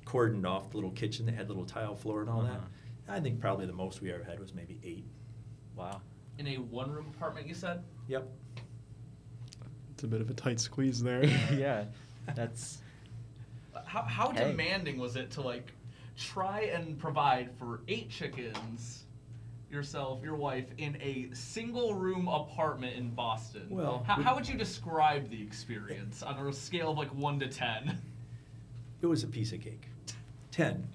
cordoned 0.05 0.45
off 0.45 0.69
the 0.71 0.77
little 0.77 0.91
kitchen 0.91 1.25
that 1.27 1.35
had 1.35 1.47
little 1.47 1.65
tile 1.65 1.95
floor 1.95 2.21
and 2.21 2.29
all 2.29 2.41
Uh-huh. 2.41 2.53
that. 3.07 3.13
I 3.13 3.19
think 3.21 3.39
probably 3.39 3.65
the 3.65 3.73
most 3.73 4.01
we 4.01 4.11
ever 4.11 4.23
had 4.23 4.39
was 4.39 4.53
maybe 4.53 4.79
eight. 4.83 5.05
Wow. 5.77 6.01
In 6.39 6.47
a 6.47 6.55
one-room 6.55 7.07
apartment, 7.15 7.47
you 7.47 7.53
said. 7.53 7.83
Yep. 8.07 8.27
it's 9.93 10.03
a 10.03 10.07
bit 10.07 10.19
of 10.21 10.29
a 10.29 10.33
tight 10.33 10.59
squeeze 10.59 11.01
there. 11.01 11.23
yeah, 11.53 11.85
that's 12.35 12.81
How, 13.85 14.01
how 14.03 14.31
Hey. 14.31 14.49
demanding 14.51 14.97
was 14.97 15.15
it 15.15 15.31
to 15.31 15.41
like 15.41 15.71
try 16.17 16.61
and 16.73 16.97
provide 16.97 17.49
for 17.57 17.81
eight 17.87 18.09
chickens, 18.09 19.03
yourself, 19.69 20.23
your 20.23 20.35
wife, 20.35 20.65
in 20.77 20.95
a 21.01 21.29
single 21.33 21.93
room 21.93 22.27
apartment 22.27 22.95
in 22.95 23.09
Boston? 23.09 23.67
Well, 23.69 24.03
how, 24.07 24.15
how 24.21 24.35
would 24.35 24.47
you 24.47 24.57
describe 24.57 25.29
the 25.29 25.41
experience 25.41 26.23
on 26.23 26.35
a 26.47 26.53
scale 26.53 26.91
of 26.91 26.97
like 26.97 27.13
one 27.13 27.39
to 27.39 27.47
ten? 27.47 27.97
It 29.01 29.05
was 29.05 29.23
a 29.23 29.27
piece 29.27 29.51
of 29.53 29.61
cake. 29.61 29.87
Ten. 30.51 30.87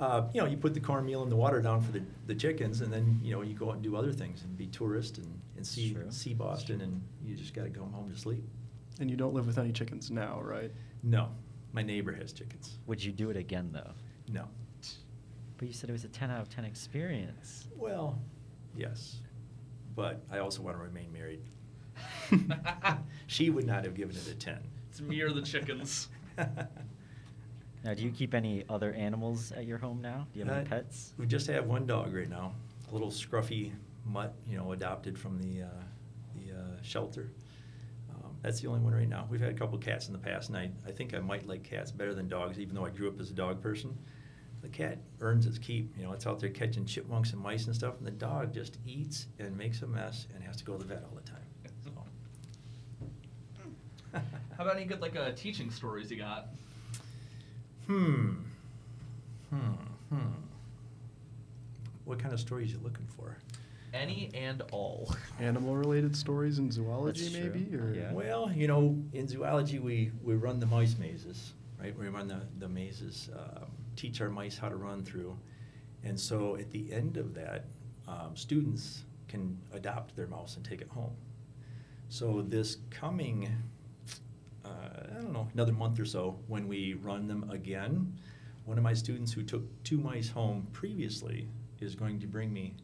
Uh, 0.00 0.22
you 0.32 0.40
know, 0.40 0.46
you 0.46 0.56
put 0.56 0.74
the 0.74 0.80
cornmeal 0.80 1.22
and 1.22 1.30
the 1.30 1.36
water 1.36 1.60
down 1.60 1.80
for 1.80 1.92
the, 1.92 2.02
the 2.26 2.34
chickens, 2.34 2.80
and 2.80 2.92
then 2.92 3.20
you 3.22 3.32
know 3.32 3.42
you 3.42 3.54
go 3.54 3.68
out 3.68 3.74
and 3.74 3.82
do 3.82 3.94
other 3.96 4.12
things 4.12 4.42
and 4.42 4.56
be 4.56 4.66
tourist 4.66 5.18
and, 5.18 5.40
and 5.56 5.66
see 5.66 5.92
True. 5.92 6.06
see 6.10 6.34
Boston, 6.34 6.80
and 6.80 7.00
you 7.24 7.34
just 7.36 7.54
got 7.54 7.62
to 7.64 7.68
go 7.68 7.82
home 7.82 8.10
to 8.12 8.18
sleep. 8.18 8.44
and 9.00 9.08
you 9.10 9.16
don't 9.16 9.34
live 9.34 9.46
with 9.46 9.58
any 9.58 9.72
chickens 9.72 10.10
now, 10.10 10.40
right? 10.40 10.72
No, 11.02 11.28
my 11.72 11.82
neighbor 11.82 12.12
has 12.12 12.32
chickens. 12.32 12.78
Would 12.86 13.02
you 13.02 13.12
do 13.12 13.30
it 13.30 13.36
again 13.36 13.70
though? 13.72 13.90
No. 14.30 14.44
But 15.56 15.66
you 15.68 15.74
said 15.74 15.90
it 15.90 15.92
was 15.92 16.04
a 16.04 16.08
10 16.08 16.30
out 16.30 16.40
of 16.40 16.48
10 16.48 16.64
experience. 16.64 17.66
Well, 17.76 18.18
yes, 18.76 19.16
but 19.96 20.22
I 20.30 20.38
also 20.38 20.62
want 20.62 20.76
to 20.76 20.82
remain 20.82 21.12
married. 21.12 21.40
she 23.26 23.50
would 23.50 23.66
not 23.66 23.82
have 23.84 23.94
given 23.94 24.14
it 24.14 24.28
a 24.28 24.34
ten. 24.36 24.60
It's 24.90 25.00
me 25.00 25.20
or 25.20 25.30
the 25.32 25.42
chickens. 25.42 26.08
Now, 27.84 27.94
do 27.94 28.02
you 28.02 28.10
keep 28.10 28.34
any 28.34 28.64
other 28.68 28.92
animals 28.92 29.52
at 29.52 29.64
your 29.64 29.78
home 29.78 30.02
now? 30.02 30.26
Do 30.32 30.40
you 30.40 30.44
have 30.44 30.52
any 30.54 30.66
Uh, 30.66 30.68
pets? 30.68 31.14
We 31.16 31.26
just 31.26 31.46
have 31.46 31.66
one 31.66 31.86
dog 31.86 32.12
right 32.12 32.28
now, 32.28 32.52
a 32.90 32.92
little 32.92 33.08
scruffy 33.10 33.72
mutt, 34.04 34.34
you 34.48 34.56
know, 34.56 34.72
adopted 34.72 35.16
from 35.16 35.38
the 35.40 35.62
uh, 35.62 35.68
the 36.34 36.58
uh, 36.58 36.82
shelter. 36.82 37.30
Um, 38.10 38.36
that's 38.42 38.60
the 38.60 38.66
only 38.66 38.80
one 38.80 38.92
right 38.94 39.08
now. 39.08 39.28
We've 39.30 39.40
had 39.40 39.50
a 39.50 39.54
couple 39.54 39.78
cats 39.78 40.08
in 40.08 40.12
the 40.12 40.18
past, 40.18 40.48
and 40.48 40.58
I, 40.58 40.70
I 40.86 40.90
think 40.90 41.14
I 41.14 41.20
might 41.20 41.46
like 41.46 41.62
cats 41.62 41.92
better 41.92 42.14
than 42.14 42.26
dogs, 42.28 42.58
even 42.58 42.74
though 42.74 42.84
I 42.84 42.90
grew 42.90 43.08
up 43.08 43.20
as 43.20 43.30
a 43.30 43.34
dog 43.34 43.62
person. 43.62 43.96
The 44.60 44.68
cat 44.68 44.98
earns 45.20 45.46
its 45.46 45.58
keep. 45.58 45.96
You 45.96 46.04
know, 46.04 46.12
it's 46.12 46.26
out 46.26 46.40
there 46.40 46.50
catching 46.50 46.84
chipmunks 46.84 47.32
and 47.32 47.40
mice 47.40 47.66
and 47.66 47.74
stuff, 47.74 47.94
and 47.98 48.06
the 48.06 48.10
dog 48.12 48.52
just 48.52 48.78
eats 48.86 49.26
and 49.38 49.56
makes 49.56 49.82
a 49.82 49.86
mess 49.86 50.26
and 50.34 50.42
has 50.42 50.56
to 50.56 50.64
go 50.64 50.72
to 50.76 50.78
the 50.78 50.84
vet 50.84 51.04
all 51.04 51.14
the 51.14 51.30
time. 51.30 51.38
So. 51.84 51.90
How 54.56 54.64
about 54.64 54.76
any 54.76 54.84
good 54.84 55.00
like 55.00 55.16
uh, 55.16 55.30
teaching 55.36 55.70
stories 55.70 56.10
you 56.10 56.16
got? 56.18 56.48
Hmm. 57.86 58.32
Hmm. 59.50 59.56
Hmm. 60.10 60.32
What 62.04 62.18
kind 62.18 62.34
of 62.34 62.40
stories 62.40 62.72
you 62.72 62.80
looking 62.82 63.06
for? 63.16 63.36
Any 63.94 64.30
and 64.34 64.62
all. 64.72 65.14
Animal 65.40 65.76
related 65.76 66.16
stories 66.16 66.58
in 66.58 66.70
zoology, 66.70 67.22
That's 67.24 67.36
true. 67.36 67.50
maybe? 67.50 67.76
Or 67.76 67.94
Yeah. 67.94 68.12
Well, 68.12 68.50
you 68.52 68.66
know, 68.66 68.96
in 69.12 69.28
zoology, 69.28 69.78
we, 69.78 70.10
we 70.22 70.34
run 70.34 70.60
the 70.60 70.66
mice 70.66 70.98
mazes, 70.98 71.52
right? 71.80 71.96
We 71.98 72.08
run 72.08 72.28
the, 72.28 72.40
the 72.58 72.68
mazes, 72.68 73.30
um, 73.34 73.67
teach 73.98 74.20
our 74.20 74.30
mice 74.30 74.56
how 74.56 74.68
to 74.68 74.76
run 74.76 75.04
through. 75.04 75.36
And 76.04 76.18
so 76.18 76.56
at 76.56 76.70
the 76.70 76.92
end 76.92 77.16
of 77.16 77.34
that, 77.34 77.64
um, 78.06 78.34
students 78.34 79.04
can 79.26 79.58
adopt 79.72 80.16
their 80.16 80.28
mouse 80.28 80.56
and 80.56 80.64
take 80.64 80.80
it 80.80 80.88
home. 80.88 81.14
So 82.08 82.42
this 82.46 82.78
coming, 82.90 83.48
uh, 84.64 84.68
I 84.68 85.14
don't 85.20 85.32
know, 85.32 85.48
another 85.52 85.72
month 85.72 86.00
or 86.00 86.06
so, 86.06 86.38
when 86.46 86.66
we 86.68 86.94
run 86.94 87.26
them 87.26 87.50
again, 87.50 88.16
one 88.64 88.78
of 88.78 88.84
my 88.84 88.94
students 88.94 89.32
who 89.32 89.42
took 89.42 89.62
two 89.82 89.98
mice 89.98 90.30
home 90.30 90.66
previously 90.72 91.48
is 91.80 91.94
going 91.94 92.18
to 92.20 92.26
bring 92.26 92.52
me 92.52 92.74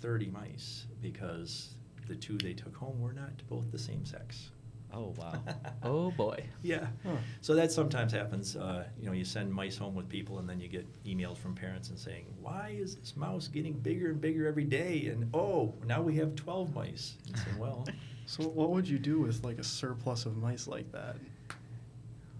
30 0.00 0.26
mice 0.28 0.86
because 1.00 1.74
the 2.08 2.14
two 2.14 2.36
they 2.38 2.52
took 2.52 2.76
home 2.76 3.00
were 3.00 3.12
not 3.12 3.32
both 3.48 3.70
the 3.70 3.78
same 3.78 4.04
sex. 4.04 4.50
Oh, 4.94 5.12
wow. 5.18 5.34
Oh, 5.82 6.10
boy. 6.12 6.44
Yeah. 6.62 6.86
Huh. 7.04 7.16
So 7.40 7.54
that 7.56 7.70
sometimes 7.72 8.12
happens. 8.12 8.56
Uh, 8.56 8.84
you 8.98 9.06
know, 9.06 9.12
you 9.12 9.24
send 9.24 9.52
mice 9.52 9.76
home 9.76 9.94
with 9.94 10.08
people, 10.08 10.38
and 10.38 10.48
then 10.48 10.60
you 10.60 10.68
get 10.68 10.86
emails 11.04 11.36
from 11.36 11.54
parents 11.54 11.90
and 11.90 11.98
saying, 11.98 12.24
"Why 12.40 12.74
is 12.78 12.96
this 12.96 13.16
mouse 13.16 13.48
getting 13.48 13.74
bigger 13.74 14.10
and 14.10 14.20
bigger 14.20 14.46
every 14.46 14.64
day?" 14.64 15.08
And 15.08 15.28
oh, 15.34 15.74
now 15.84 16.00
we 16.00 16.16
have 16.16 16.34
twelve 16.36 16.74
mice. 16.74 17.16
And 17.26 17.36
say, 17.36 17.50
well, 17.58 17.86
So 18.26 18.44
what 18.44 18.70
would 18.70 18.88
you 18.88 18.98
do 18.98 19.20
with 19.20 19.44
like 19.44 19.58
a 19.58 19.64
surplus 19.64 20.24
of 20.26 20.36
mice 20.38 20.66
like 20.66 20.90
that? 20.92 21.16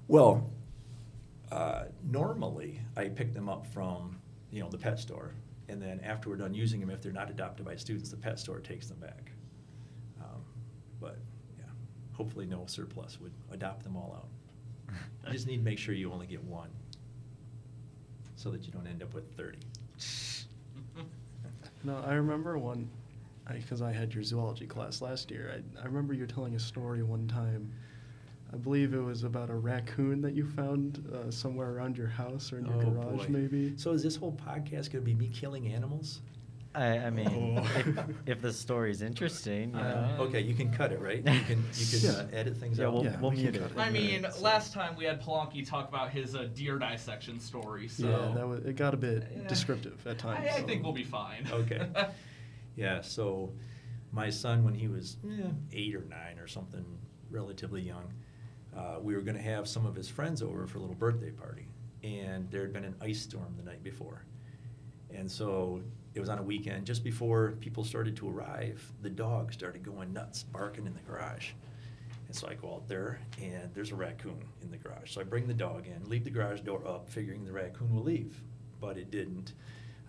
well, 0.09 0.51
uh, 1.53 1.85
normally 2.11 2.81
I 2.97 3.09
pick 3.09 3.33
them 3.35 3.49
up 3.49 3.67
from 3.67 4.19
you 4.51 4.63
know 4.63 4.71
the 4.71 4.79
pet 4.79 4.99
store, 4.99 5.33
and 5.69 5.83
then 5.83 6.01
after 6.01 6.31
we're 6.31 6.37
done 6.37 6.55
using 6.55 6.81
them, 6.81 6.91
if 6.91 7.03
they're 7.03 7.13
not 7.13 7.31
adopted 7.31 7.67
by 7.67 7.77
students, 7.77 8.11
the 8.11 8.17
pet 8.17 8.39
store 8.39 8.61
takes 8.61 8.89
them 8.89 8.99
back. 9.01 9.33
Um, 10.21 10.43
but 11.01 11.19
yeah, 11.19 11.34
hopefully 12.15 12.47
no 12.47 12.65
surplus 12.67 13.19
would 13.21 13.33
adopt 13.53 13.85
them 13.85 13.97
all 13.97 14.15
out. 14.17 14.97
You 15.27 15.33
just 15.33 15.47
need 15.47 15.57
to 15.59 15.63
make 15.63 15.79
sure 15.79 15.95
you 15.95 16.13
only 16.13 16.27
get 16.27 16.43
one, 16.45 16.69
so 18.37 18.51
that 18.51 18.67
you 18.67 18.73
don't 18.73 18.87
end 18.87 19.03
up 19.03 19.15
with 19.15 19.25
thirty. 19.37 19.59
No, 21.83 22.03
I 22.07 22.15
remember 22.15 22.57
one, 22.59 22.89
because 23.53 23.83
I, 23.83 23.93
had 23.93 24.15
your 24.15 24.23
zoology 24.25 24.67
class 24.67 25.03
last 25.03 25.31
year. 25.31 25.55
I, 25.79 25.83
I 25.83 25.85
remember 25.85 26.15
you 26.15 26.27
telling 26.27 26.55
a 26.55 26.59
story 26.59 27.03
one 27.03 27.29
time. 27.29 27.71
I 28.53 28.57
believe 28.57 28.95
it 28.95 29.01
was 29.01 29.25
about 29.25 29.51
a 29.51 29.55
raccoon 29.55 30.21
that 30.23 30.33
you 30.35 30.47
found 30.47 31.05
uh, 31.13 31.31
somewhere 31.31 31.71
around 31.73 31.99
your 31.99 32.07
house 32.07 32.53
or 32.53 32.59
in 32.59 32.67
your 32.67 32.77
Oh, 32.77 32.91
garage, 32.91 33.27
boy. 33.27 33.29
maybe. 33.29 33.75
So 33.77 33.91
is 33.93 34.03
this 34.03 34.17
whole 34.17 34.33
podcast 34.33 34.93
going 34.93 34.93
to 34.93 35.01
be 35.01 35.15
me 35.15 35.29
killing 35.29 35.69
animals? 35.73 36.21
I, 36.75 36.99
I 36.99 37.11
mean, 37.11 37.59
Oh. 37.59 37.63
if, 37.77 37.99
if 38.27 38.41
the 38.43 38.53
story's 38.53 39.01
interesting, 39.01 39.71
you 39.71 39.79
Uh, 39.79 40.17
know. 40.17 40.25
Okay, 40.25 40.41
you 40.41 40.55
can 40.55 40.73
cut 40.73 40.91
it, 40.93 41.01
right? 41.01 41.19
You 41.19 41.23
can 41.43 41.65
you 41.75 41.87
can 42.01 42.11
uh, 42.11 42.29
Yeah. 42.33 42.37
edit 42.39 42.57
things 42.57 42.79
Yeah, 42.79 42.87
out. 42.87 42.95
we'll, 42.95 43.05
Yeah, 43.05 43.21
we'll 43.21 43.31
we 43.31 43.37
can 43.37 43.45
mute 43.53 43.55
cut 43.63 43.71
it. 43.71 43.77
it. 43.77 43.81
I 43.81 43.91
mean, 43.91 44.23
Right, 44.25 44.33
so- 44.35 44.43
last 44.43 44.73
time 44.73 44.97
we 44.97 45.05
had 45.05 45.23
Polanki 45.23 45.65
talk 45.67 45.89
about 45.89 46.11
his 46.11 46.35
uh, 46.35 46.49
deer 46.55 46.79
dissection 46.79 47.39
story, 47.39 47.87
so 47.87 48.09
Yeah, 48.09 48.33
that 48.35 48.49
was, 48.49 48.65
it 48.65 48.75
got 48.77 48.93
a 48.93 48.97
bit 48.97 49.25
Yeah. 49.37 49.47
descriptive 49.47 50.05
at 50.07 50.19
times. 50.19 50.47
I, 50.51 50.55
I 50.57 50.61
so- 50.61 50.67
think 50.67 50.83
we'll 50.83 50.93
be 50.93 51.05
fine. 51.05 51.47
Okay. 51.51 51.87
Yeah, 52.77 53.03
so 53.03 53.53
my 54.11 54.31
son, 54.31 54.65
when 54.65 54.75
he 54.75 54.89
was 54.89 55.17
eh, 55.25 55.47
eight 55.73 55.95
or 55.95 56.05
nine 56.07 56.41
or 56.41 56.49
something, 56.49 56.85
relatively 57.31 57.83
young, 57.83 58.13
uh, 58.77 58.97
we 59.01 59.15
were 59.15 59.21
going 59.21 59.37
to 59.37 59.43
have 59.43 59.69
some 59.69 59.87
of 59.87 59.95
his 59.95 60.09
friends 60.09 60.43
over 60.43 60.67
for 60.67 60.79
a 60.79 60.81
little 60.81 60.97
birthday 60.97 61.31
party. 61.31 61.69
And 62.03 62.51
there 62.51 62.63
had 62.63 62.73
been 62.73 62.85
an 62.85 62.97
ice 63.01 63.21
storm 63.23 63.55
the 63.57 63.63
night 63.63 63.85
before. 63.85 64.25
And 65.15 65.31
so 65.31 65.83
it 66.15 66.21
was 66.21 66.29
on 66.29 66.39
a 66.39 66.43
weekend. 66.43 66.87
Just 66.87 67.03
before 67.03 67.53
people 67.61 67.85
started 67.85 68.17
to 68.17 68.29
arrive, 68.29 68.81
the 69.03 69.11
dog 69.11 69.53
started 69.53 69.83
going 69.83 70.13
nuts, 70.13 70.45
barking 70.45 70.87
in 70.87 70.95
the 70.95 71.01
garage. 71.01 71.51
And 72.27 72.35
so 72.35 72.49
I 72.49 72.55
go 72.55 72.75
out 72.75 72.89
there, 72.89 73.21
and 73.41 73.73
there's 73.75 73.91
a 73.91 73.97
raccoon 73.97 74.45
in 74.63 74.71
the 74.71 74.77
garage. 74.77 75.13
So 75.13 75.21
I 75.21 75.25
bring 75.25 75.47
the 75.47 75.55
dog 75.55 75.87
in, 75.87 76.09
leave 76.09 76.25
the 76.25 76.31
garage 76.31 76.61
door 76.61 76.87
up, 76.87 77.11
figuring 77.11 77.45
the 77.45 77.53
raccoon 77.53 77.95
will 77.95 78.03
leave. 78.03 78.41
But 78.81 78.97
it 78.97 79.11
didn't. 79.11 79.55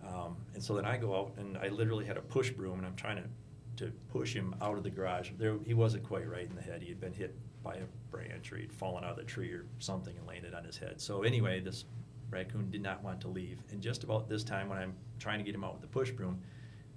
Um, 0.08 0.38
and 0.54 0.64
so 0.64 0.76
then 0.76 0.86
I 0.86 0.98
go 0.98 1.16
out, 1.16 1.34
and 1.38 1.58
I 1.58 1.70
literally 1.70 2.06
had 2.06 2.18
a 2.18 2.22
push 2.22 2.52
broom, 2.52 2.78
and 2.78 2.86
I'm 2.86 2.96
trying 2.96 3.18
to, 3.18 3.86
to 3.86 3.92
push 4.12 4.34
him 4.34 4.56
out 4.62 4.78
of 4.78 4.84
the 4.84 4.92
garage. 4.92 5.32
There, 5.38 5.58
he 5.66 5.74
wasn't 5.74 6.04
quite 6.04 6.30
right 6.30 6.48
in 6.48 6.56
the 6.56 6.62
head. 6.62 6.84
He 6.84 6.90
had 6.90 7.00
been 7.00 7.14
hit 7.14 7.36
by 7.64 7.76
a 7.76 7.86
branch, 8.12 8.52
or 8.54 8.58
he'd 8.58 8.72
fallen 8.72 9.04
out 9.04 9.12
of 9.12 9.18
the 9.18 9.24
tree 9.24 9.52
or 9.52 9.66
something 9.80 10.16
and 10.16 10.28
landed 10.28 10.54
on 10.54 10.64
his 10.64 10.78
head. 10.78 11.02
So 11.02 11.24
anyway, 11.24 11.62
this 11.62 11.86
raccoon 12.30 12.70
did 12.70 12.82
not 12.82 13.04
want 13.04 13.22
to 13.22 13.28
leave. 13.28 13.60
And 13.72 13.82
just 13.82 14.04
about 14.04 14.28
this 14.28 14.44
time, 14.44 14.70
when 14.70 14.78
I'm 14.78 14.94
trying 15.20 15.40
to 15.40 15.44
get 15.44 15.56
him 15.56 15.64
out 15.64 15.74
with 15.74 15.82
the 15.82 15.88
push 15.88 16.12
broom, 16.12 16.40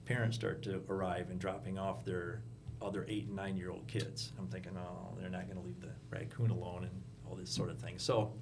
parents 0.05 0.37
start 0.37 0.63
to 0.63 0.83
arrive 0.89 1.31
and 1.31 1.39
dropping 1.39 1.79
off 1.79 2.05
their 2.05 2.43
other 2.81 3.05
eight 3.09 3.27
and 3.27 3.37
nine 3.37 3.57
year 3.57 3.71
old 3.71 3.87
kids. 3.87 4.33
I'm 4.39 4.49
thinking, 4.49 4.73
oh, 4.77 5.17
they're 5.21 5.31
not 5.31 5.47
going 5.47 5.59
to 5.59 5.65
leave 5.65 5.81
the 5.81 5.91
raccoon 6.11 6.51
alone 6.51 6.85
and 6.85 7.03
all 7.29 7.37
this 7.37 7.51
sort 7.51 7.71
of 7.71 7.79
thing. 7.79 7.99
So, 7.99 8.33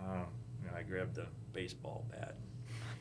uh, 0.00 0.24
you 0.62 0.70
know, 0.70 0.76
I 0.76 0.82
grabbed 0.82 1.14
the 1.14 1.26
baseball 1.52 2.06
bat. 2.10 2.36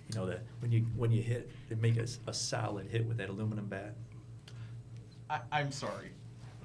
You 0.09 0.19
know 0.19 0.25
that 0.25 0.43
when 0.59 0.71
you 0.71 0.81
when 0.95 1.11
you 1.11 1.21
hit, 1.21 1.49
it 1.69 1.79
make 1.79 1.97
a 1.97 2.33
solid 2.33 2.87
hit 2.87 3.05
with 3.05 3.17
that 3.17 3.29
aluminum 3.29 3.67
bat. 3.67 3.95
I, 5.29 5.39
I'm 5.51 5.71
sorry. 5.71 6.11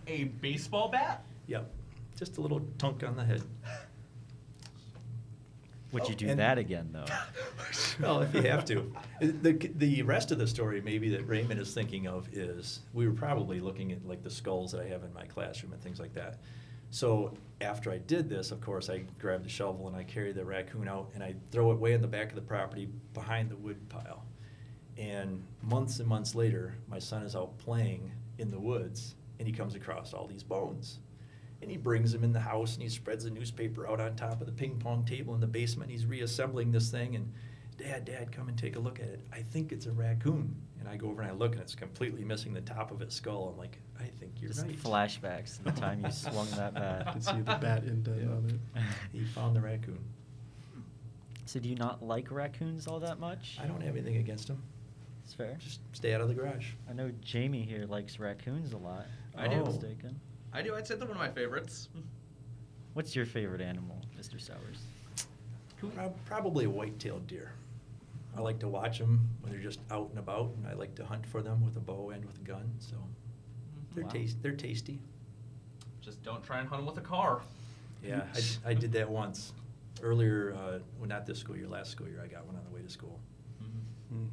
A 0.06 0.24
baseball 0.24 0.88
bat? 0.88 1.24
Yep, 1.46 1.70
just 2.18 2.38
a 2.38 2.40
little 2.40 2.60
tunk 2.78 3.04
on 3.04 3.16
the 3.16 3.24
head. 3.24 3.42
Would 5.92 6.08
you 6.08 6.14
Oh, 6.14 6.18
do 6.18 6.28
and- 6.28 6.40
that 6.40 6.58
again, 6.58 6.90
though? 6.92 7.06
well, 8.00 8.20
if 8.22 8.34
you 8.34 8.42
have 8.42 8.64
to. 8.66 8.92
The, 9.20 9.52
the 9.76 10.02
rest 10.02 10.30
of 10.30 10.38
the 10.38 10.46
story, 10.46 10.80
maybe 10.82 11.08
that 11.10 11.26
Raymond 11.26 11.58
is 11.60 11.72
thinking 11.72 12.06
of, 12.06 12.28
is 12.32 12.80
we 12.92 13.06
were 13.08 13.14
probably 13.14 13.60
looking 13.60 13.92
at 13.92 14.06
like 14.06 14.22
the 14.22 14.30
skulls 14.30 14.72
that 14.72 14.80
I 14.82 14.88
have 14.88 15.02
in 15.04 15.12
my 15.14 15.24
classroom 15.24 15.72
and 15.72 15.82
things 15.82 15.98
like 15.98 16.12
that. 16.14 16.38
So 16.90 17.34
after 17.60 17.90
I 17.90 17.98
did 17.98 18.28
this, 18.28 18.50
of 18.50 18.60
course, 18.60 18.88
I 18.90 19.04
grabbed 19.18 19.44
the 19.44 19.50
shovel 19.50 19.88
and 19.88 19.96
I 19.96 20.04
carry 20.04 20.32
the 20.32 20.44
raccoon 20.44 20.88
out 20.88 21.10
and 21.14 21.22
I 21.22 21.34
throw 21.50 21.70
it 21.72 21.78
way 21.78 21.92
in 21.92 22.00
the 22.00 22.06
back 22.08 22.30
of 22.30 22.34
the 22.34 22.40
property 22.42 22.88
behind 23.14 23.50
the 23.50 23.56
wood 23.56 23.88
pile. 23.88 24.24
And 24.96 25.42
months 25.62 26.00
and 26.00 26.08
months 26.08 26.34
later, 26.34 26.74
my 26.88 26.98
son 26.98 27.22
is 27.22 27.36
out 27.36 27.56
playing 27.58 28.10
in 28.38 28.50
the 28.50 28.58
woods 28.58 29.14
and 29.38 29.46
he 29.46 29.52
comes 29.52 29.74
across 29.74 30.12
all 30.14 30.26
these 30.26 30.42
bones. 30.42 30.98
And 31.60 31.70
he 31.70 31.76
brings 31.76 32.12
them 32.12 32.22
in 32.22 32.32
the 32.32 32.40
house 32.40 32.74
and 32.74 32.82
he 32.82 32.88
spreads 32.88 33.24
a 33.24 33.30
newspaper 33.30 33.88
out 33.88 34.00
on 34.00 34.14
top 34.14 34.40
of 34.40 34.46
the 34.46 34.52
ping 34.52 34.78
pong 34.78 35.04
table 35.04 35.34
in 35.34 35.40
the 35.40 35.46
basement. 35.46 35.90
He's 35.90 36.06
reassembling 36.06 36.70
this 36.70 36.90
thing 36.90 37.16
and, 37.16 37.32
Dad, 37.76 38.04
Dad, 38.04 38.32
come 38.32 38.48
and 38.48 38.58
take 38.58 38.74
a 38.74 38.78
look 38.80 38.98
at 38.98 39.06
it. 39.06 39.20
I 39.32 39.40
think 39.40 39.70
it's 39.70 39.86
a 39.86 39.92
raccoon. 39.92 40.54
And 40.80 40.88
I 40.88 40.96
go 40.96 41.10
over 41.10 41.22
and 41.22 41.30
I 41.30 41.34
look 41.34 41.52
and 41.52 41.60
it's 41.60 41.74
completely 41.76 42.24
missing 42.24 42.52
the 42.52 42.60
top 42.60 42.90
of 42.90 43.02
its 43.02 43.14
skull. 43.14 43.50
I'm 43.52 43.56
like, 43.58 43.78
I 44.00 44.04
think 44.18 44.32
you're 44.40 44.50
Just 44.50 44.66
right. 44.66 44.76
flashbacks 44.80 45.56
to 45.58 45.64
the 45.64 45.72
time 45.72 46.04
you 46.04 46.10
swung 46.10 46.48
that 46.56 46.74
bat. 46.74 47.06
I 47.06 47.12
can 47.12 47.20
see 47.20 47.36
the 47.36 47.54
bat 47.60 47.84
indent 47.84 48.20
Yeah. 48.22 48.28
on 48.28 48.60
it. 48.76 48.82
He 49.12 49.24
found 49.24 49.54
the 49.54 49.60
raccoon. 49.60 49.98
So 51.46 51.58
do 51.60 51.68
you 51.68 51.76
not 51.76 52.02
like 52.02 52.30
raccoons 52.30 52.86
all 52.86 53.00
that 53.00 53.18
much? 53.20 53.58
I 53.62 53.66
don't 53.66 53.80
have 53.82 53.94
anything 53.96 54.16
against 54.16 54.48
them. 54.48 54.62
It's 55.24 55.34
fair. 55.34 55.56
Just 55.58 55.80
stay 55.92 56.14
out 56.14 56.20
of 56.20 56.28
the 56.28 56.34
garage. 56.34 56.70
I 56.88 56.92
know 56.94 57.10
Jamie 57.22 57.62
here 57.62 57.86
likes 57.86 58.18
raccoons 58.18 58.72
a 58.72 58.76
lot. 58.78 59.06
I 59.36 59.44
I'm 59.46 59.52
oh. 59.52 59.64
do. 59.64 59.70
mistaken. 59.70 60.20
I 60.52 60.62
do. 60.62 60.74
I'd 60.74 60.86
say 60.86 60.94
they're 60.96 61.06
one 61.06 61.16
of 61.16 61.20
my 61.22 61.28
favorites. 61.30 61.88
What's 62.94 63.14
your 63.14 63.26
favorite 63.26 63.60
animal, 63.60 64.00
Mr. 64.18 64.40
Stowers? 64.40 64.78
Prob- 65.94 66.16
Probably 66.24 66.64
a 66.64 66.70
white-tailed 66.70 67.26
deer. 67.26 67.52
I 68.36 68.40
like 68.40 68.58
to 68.60 68.68
watch 68.68 68.98
them 68.98 69.28
when 69.40 69.52
they're 69.52 69.62
just 69.62 69.80
out 69.90 70.08
and 70.10 70.18
about, 70.18 70.50
and 70.56 70.66
I 70.66 70.74
like 70.74 70.94
to 70.96 71.04
hunt 71.04 71.26
for 71.26 71.42
them 71.42 71.64
with 71.64 71.76
a 71.76 71.80
bow 71.80 72.10
and 72.10 72.24
with 72.24 72.36
a 72.38 72.42
gun. 72.44 72.70
So 72.78 72.96
they're 73.94 74.04
Wow. 74.04 74.10
taste 74.10 74.42
they're 74.42 74.52
tasty. 74.52 75.00
Just 76.00 76.22
don't 76.22 76.42
try 76.42 76.60
and 76.60 76.68
hunt 76.68 76.80
them 76.80 76.86
with 76.86 76.98
a 76.98 77.06
car. 77.06 77.42
Yeah, 78.02 78.22
I, 78.64 78.70
I 78.70 78.74
did 78.74 78.92
that 78.92 79.08
once 79.10 79.52
earlier. 80.02 80.54
Uh, 80.54 80.78
well, 80.98 81.08
not 81.08 81.26
this 81.26 81.38
school 81.38 81.56
year, 81.56 81.66
last 81.66 81.90
school 81.90 82.06
year. 82.08 82.20
I 82.22 82.28
got 82.28 82.46
one 82.46 82.54
on 82.56 82.62
the 82.64 82.70
way 82.74 82.82
to 82.82 82.88
school. 82.88 83.18
Mm. 84.12 84.28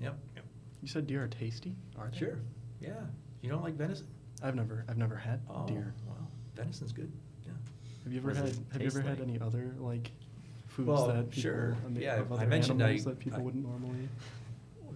Yep. 0.00 0.16
yep. 0.36 0.44
You 0.80 0.88
said 0.88 1.06
deer 1.06 1.24
are 1.24 1.28
tasty? 1.28 1.74
Are 1.98 2.08
they? 2.10 2.18
Sure. 2.18 2.38
Yeah. 2.80 2.94
You 3.40 3.50
don't 3.50 3.62
like 3.62 3.74
venison? 3.74 4.06
I've 4.42 4.54
never, 4.54 4.84
I've 4.88 4.98
never 4.98 5.16
had 5.16 5.40
Oh, 5.48 5.66
deer. 5.66 5.94
well, 6.06 6.28
venison's 6.56 6.92
good. 6.92 7.10
Yeah. 7.44 7.52
Have 8.04 8.12
you 8.12 8.18
ever 8.20 8.34
had, 8.34 8.44
have 8.72 8.80
you 8.80 8.86
ever 8.88 9.02
taste 9.02 9.08
had 9.08 9.20
any 9.20 9.40
other 9.40 9.74
like 9.78 10.10
foods 10.66 10.88
Well, 10.88 11.06
that 11.08 11.30
people, 11.30 11.42
sure. 11.42 11.76
I 11.84 11.88
mean, 11.88 12.02
Yeah, 12.02 12.16
of 12.20 12.32
I 12.32 12.46
mentioned 12.46 12.82
I- 12.82 12.86
animals 12.86 13.04
that 13.04 13.18
people 13.18 13.38
I- 13.40 13.42
wouldn't 13.42 13.64
normally? 13.68 14.08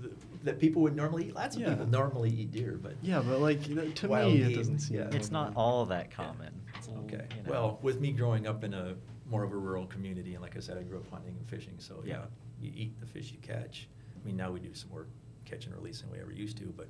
Th- 0.03 0.13
That 0.45 0.59
people 0.61 0.83
would 0.83 0.95
normally 0.97 1.27
eat. 1.29 1.35
Lots 1.35 1.57
of 1.57 1.63
Yeah. 1.63 1.71
people 1.71 1.87
normally 1.87 2.31
eat 2.31 2.53
deer, 2.53 2.79
but 2.81 2.95
Yeah, 3.03 3.23
but 3.23 3.41
like 3.41 3.63
to 3.63 4.09
Wild 4.09 4.33
me, 4.33 4.43
it 4.43 4.49
game, 4.49 4.57
doesn't 4.57 4.79
seem. 4.81 4.99
yeah. 4.99 5.11
It's 5.13 5.31
not 5.31 5.55
all 5.57 5.87
that 5.87 6.07
Yeah. 6.11 6.15
common. 6.17 6.53
It's 6.77 6.89
a 6.89 6.93
Okay. 6.93 7.27
you 7.37 7.43
know. 7.43 7.51
Well, 7.51 7.79
with 7.83 8.01
me 8.01 8.13
growing 8.13 8.47
up 8.47 8.63
in 8.65 8.75
a 8.75 8.97
more 9.29 9.43
of 9.43 9.53
a 9.53 9.57
rural 9.57 9.87
community, 9.87 10.35
and 10.35 10.43
like 10.43 10.57
I 10.57 10.61
said, 10.61 10.79
I 10.79 10.83
grew 10.85 10.99
up 10.99 11.11
hunting 11.11 11.35
and 11.37 11.49
fishing, 11.49 11.75
so 11.79 12.01
yeah, 12.05 12.19
Yeah. 12.19 12.25
you 12.61 12.73
eat 12.77 13.01
the 13.01 13.07
fish 13.07 13.33
you 13.33 13.39
catch. 13.39 13.89
I 14.15 14.25
mean, 14.27 14.37
now 14.37 14.53
we 14.53 14.61
do 14.61 14.73
some 14.75 14.91
more 14.91 15.07
catch 15.45 15.67
and 15.67 15.75
release 15.75 16.01
than 16.01 16.11
we 16.11 16.19
ever 16.21 16.33
used 16.33 16.57
to, 16.59 16.73
but 16.77 16.89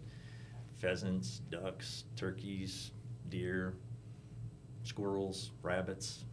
pheasants, 0.79 1.41
ducks, 1.51 2.05
turkeys, 2.17 2.93
deer, 3.29 3.75
squirrels, 4.83 5.53
rabbits. 5.63 6.25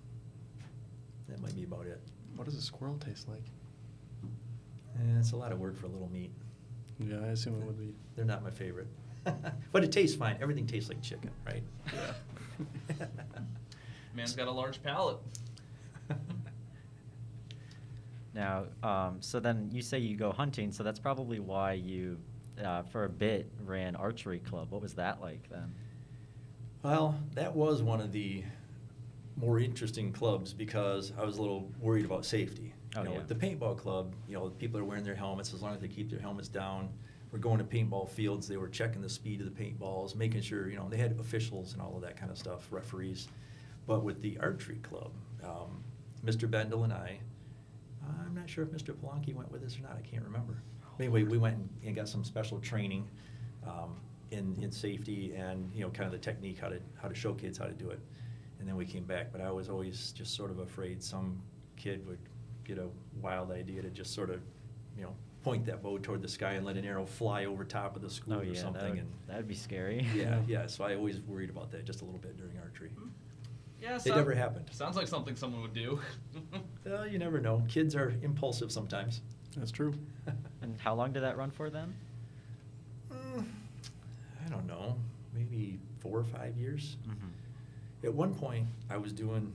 That 1.29 1.41
might 1.41 1.55
be 1.55 1.63
about 1.63 1.85
it. 1.85 2.01
What 2.35 2.45
does 2.45 2.55
a 2.55 2.61
squirrel 2.61 2.97
taste 2.97 3.27
like? 3.29 3.45
And 4.99 5.17
it's 5.17 5.31
a 5.31 5.35
lot 5.35 5.51
of 5.51 5.59
work 5.59 5.77
for 5.77 5.87
a 5.87 5.89
little 5.89 6.09
meat. 6.11 6.31
Yeah, 6.99 7.17
I 7.23 7.29
assume 7.29 7.59
it 7.61 7.65
would 7.65 7.79
be. 7.79 7.93
They're 8.15 8.25
not 8.25 8.43
my 8.43 8.51
favorite. 8.51 8.87
but 9.71 9.83
it 9.83 9.91
tastes 9.91 10.15
fine. 10.15 10.37
Everything 10.41 10.67
tastes 10.67 10.89
like 10.89 11.01
chicken, 11.01 11.31
right? 11.45 11.63
Yeah. 11.93 13.05
Man's 14.13 14.35
got 14.35 14.47
a 14.47 14.51
large 14.51 14.83
palate. 14.83 15.17
Now, 18.33 18.65
um, 18.81 19.17
so 19.21 19.39
then 19.39 19.69
you 19.71 19.81
say 19.81 19.99
you 19.99 20.17
go 20.17 20.31
hunting, 20.31 20.71
so 20.71 20.83
that's 20.83 20.99
probably 20.99 21.39
why 21.39 21.73
you, 21.73 22.17
uh, 22.63 22.83
for 22.83 23.05
a 23.05 23.09
bit, 23.09 23.49
ran 23.65 23.95
archery 23.95 24.39
club. 24.39 24.71
What 24.71 24.81
was 24.81 24.93
that 24.95 25.21
like 25.21 25.49
then? 25.49 25.73
Well, 26.83 27.17
that 27.33 27.55
was 27.55 27.81
one 27.81 28.01
of 28.01 28.11
the 28.11 28.43
more 29.37 29.59
interesting 29.59 30.11
clubs 30.11 30.53
because 30.53 31.13
I 31.17 31.23
was 31.23 31.37
a 31.37 31.41
little 31.41 31.71
worried 31.79 32.05
about 32.05 32.25
safety. 32.25 32.73
Oh, 32.95 32.99
you 32.99 33.05
know, 33.05 33.11
yeah. 33.13 33.17
with 33.19 33.27
the 33.27 33.35
paintball 33.35 33.77
club, 33.77 34.13
you 34.27 34.35
know, 34.35 34.49
people 34.49 34.79
are 34.79 34.83
wearing 34.83 35.03
their 35.03 35.15
helmets 35.15 35.53
as 35.53 35.61
long 35.61 35.73
as 35.73 35.79
they 35.79 35.87
keep 35.87 36.09
their 36.09 36.19
helmets 36.19 36.47
down. 36.47 36.89
We're 37.31 37.39
going 37.39 37.57
to 37.57 37.63
paintball 37.63 38.09
fields. 38.09 38.47
They 38.47 38.57
were 38.57 38.67
checking 38.67 39.01
the 39.01 39.09
speed 39.09 39.41
of 39.41 39.45
the 39.45 39.63
paintballs, 39.63 40.15
making 40.15 40.41
sure 40.41 40.69
you 40.69 40.75
know 40.75 40.87
they 40.87 40.97
had 40.97 41.17
officials 41.19 41.73
and 41.73 41.81
all 41.81 41.95
of 41.95 42.01
that 42.03 42.15
kind 42.15 42.31
of 42.31 42.37
stuff, 42.37 42.67
referees. 42.69 43.27
But 43.87 44.03
with 44.03 44.21
the 44.21 44.37
archery 44.39 44.77
club, 44.83 45.11
um, 45.43 45.83
Mr. 46.23 46.49
Bendel 46.49 46.83
and 46.83 46.93
I, 46.93 47.17
I'm 48.07 48.35
not 48.35 48.49
sure 48.49 48.63
if 48.63 48.69
Mr. 48.71 48.93
Polanki 48.93 49.33
went 49.33 49.51
with 49.51 49.63
us 49.63 49.77
or 49.79 49.81
not. 49.81 49.97
I 49.97 50.07
can't 50.07 50.23
remember. 50.23 50.61
Anyway, 50.99 51.23
we 51.23 51.37
went 51.37 51.55
and- 51.57 51.69
and 51.85 51.95
got 51.95 52.07
some 52.07 52.23
special 52.23 52.59
training 52.59 53.09
um, 53.65 53.95
in 54.31 54.55
in 54.61 54.71
safety 54.71 55.33
and 55.35 55.71
you 55.73 55.81
know 55.81 55.89
kind 55.89 56.05
of 56.05 56.11
the 56.11 56.17
technique 56.17 56.59
how 56.59 56.69
to 56.69 56.79
how 56.95 57.07
to 57.07 57.15
show 57.15 57.33
kids 57.33 57.57
how 57.57 57.65
to 57.65 57.73
do 57.73 57.89
it. 57.89 57.99
And 58.59 58.67
then 58.67 58.75
we 58.77 58.85
came 58.85 59.03
back, 59.03 59.31
but 59.31 59.41
I 59.41 59.51
was 59.51 59.69
always 59.69 60.11
just 60.13 60.35
sort 60.35 60.49
of 60.51 60.59
afraid 60.59 61.03
some 61.03 61.41
kid 61.75 62.05
would 62.07 62.19
get 62.63 62.77
a 62.77 62.87
wild 63.21 63.51
idea 63.51 63.81
to 63.81 63.89
just 63.89 64.13
sort 64.13 64.29
of, 64.29 64.41
you 64.97 65.03
know, 65.03 65.13
point 65.43 65.65
that 65.65 65.81
bow 65.83 65.97
toward 65.97 66.21
the 66.21 66.29
sky 66.29 66.53
and 66.53 66.65
let 66.65 66.77
an 66.77 66.85
arrow 66.85 67.05
fly 67.05 67.43
over 67.43 67.65
top 67.65 67.97
of 67.97 68.01
the 68.01 68.09
school 68.09 68.35
oh 68.35 68.39
or 68.39 68.43
yeah, 68.45 68.53
something. 68.53 68.81
that 68.81 68.89
would, 68.91 68.99
and 68.99 69.11
that'd 69.27 69.47
be 69.49 69.55
scary. 69.55 70.07
yeah, 70.15 70.39
yeah. 70.47 70.65
So 70.67 70.85
I 70.85 70.95
always 70.95 71.19
worried 71.21 71.49
about 71.49 71.71
that 71.71 71.83
just 71.83 72.01
a 72.01 72.05
little 72.05 72.21
bit 72.21 72.37
during 72.37 72.57
archery. 72.59 72.91
Yeah, 73.81 73.97
It 73.97 74.15
never 74.15 74.33
happened. 74.33 74.69
Sounds 74.71 74.95
like 74.95 75.07
something 75.09 75.35
someone 75.35 75.61
would 75.61 75.73
do. 75.73 75.99
Well, 76.85 77.05
you 77.05 77.19
never 77.19 77.41
know. 77.41 77.61
Kids 77.67 77.97
are 77.97 78.13
impulsive 78.21 78.71
sometimes. 78.71 79.21
That's 79.57 79.71
true. 79.71 79.93
And 80.73 80.81
how 80.81 80.95
long 80.95 81.13
did 81.13 81.21
that 81.21 81.37
run 81.37 81.51
for 81.51 81.69
then? 81.69 81.93
Mm, 83.11 83.45
I 84.43 84.49
don't 84.49 84.65
know, 84.65 84.95
maybe 85.31 85.77
four 85.99 86.17
or 86.17 86.23
five 86.23 86.57
years. 86.57 86.97
Mm-hmm. 87.07 88.07
At 88.07 88.13
one 88.15 88.33
point, 88.33 88.65
I 88.89 88.97
was 88.97 89.13
doing 89.13 89.53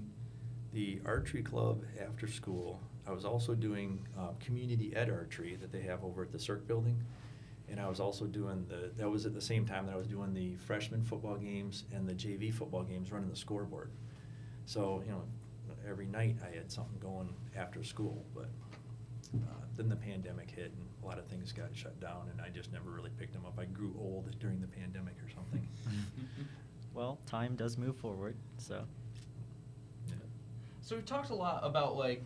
the 0.73 1.01
archery 1.05 1.43
club 1.43 1.83
after 2.01 2.29
school. 2.29 2.79
I 3.05 3.11
was 3.11 3.25
also 3.25 3.57
doing 3.57 3.99
uh, 4.17 4.29
community 4.39 4.95
ed 4.95 5.11
archery 5.11 5.57
that 5.57 5.73
they 5.73 5.83
have 5.83 6.05
over 6.05 6.23
at 6.23 6.31
the 6.31 6.39
Cirque 6.39 6.69
building. 6.69 6.97
And 7.69 7.81
I 7.81 7.89
was 7.89 7.99
also 7.99 8.27
doing 8.27 8.65
the, 8.69 8.93
that 8.97 9.11
was 9.11 9.27
at 9.27 9.35
the 9.35 9.41
same 9.41 9.67
time 9.67 9.87
that 9.87 9.95
I 9.95 9.99
was 9.99 10.07
doing 10.07 10.33
the 10.33 10.55
freshman 10.55 11.03
football 11.03 11.35
games 11.35 11.83
and 11.93 12.09
the 12.09 12.15
JV 12.15 12.55
football 12.55 12.85
games, 12.85 13.11
running 13.11 13.29
the 13.29 13.37
scoreboard. 13.37 13.91
So, 14.67 15.03
you 15.05 15.11
know, 15.11 15.23
every 15.91 16.07
night 16.07 16.37
I 16.45 16.55
had 16.55 16.71
something 16.71 17.01
going 17.01 17.35
after 17.57 17.83
school, 17.83 18.25
but 18.37 18.51
uh, 19.35 19.39
then 19.77 19.89
the 19.89 19.97
pandemic 19.97 20.51
hit 20.51 20.73
and 20.73 20.87
a 21.03 21.07
lot 21.07 21.19
of 21.19 21.27
things 21.27 21.53
got 21.53 21.69
shut 21.75 21.99
down 22.01 22.29
and 22.31 22.41
I 22.41 22.49
just 22.49 22.73
never 22.73 22.91
really 22.91 23.11
picked 23.19 23.33
them 23.33 23.45
up. 23.47 23.59
I 23.59 23.65
grew 23.67 23.95
old 23.99 24.39
during 24.41 24.61
the 24.61 24.67
pandemic 24.67 25.15
or 25.25 25.31
something. 25.31 25.67
Well, 26.99 27.21
time 27.27 27.55
does 27.55 27.79
move 27.79 27.97
forward, 27.97 28.35
so. 28.57 28.83
Yeah. 30.09 30.15
So 30.81 30.97
we've 30.97 31.07
talked 31.07 31.31
a 31.31 31.35
lot 31.35 31.61
about 31.63 31.97
like 31.97 32.25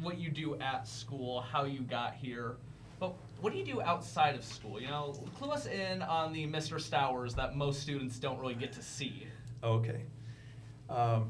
what 0.00 0.16
you 0.16 0.30
do 0.30 0.56
at 0.58 0.88
school, 0.88 1.42
how 1.42 1.64
you 1.64 1.80
got 1.80 2.14
here, 2.14 2.56
but 2.98 3.14
what 3.42 3.52
do 3.52 3.58
you 3.58 3.64
do 3.64 3.82
outside 3.82 4.34
of 4.34 4.42
school? 4.42 4.80
You 4.80 4.88
know, 4.88 5.12
clue 5.38 5.50
us 5.50 5.66
in 5.66 6.00
on 6.00 6.32
the 6.32 6.46
Mr. 6.46 6.80
Stowers 6.80 7.34
that 7.34 7.56
most 7.56 7.82
students 7.82 8.18
don't 8.18 8.40
really 8.40 8.54
get 8.54 8.72
to 8.72 8.82
see. 8.82 9.26
Okay. 9.62 10.00
Um, 10.88 11.28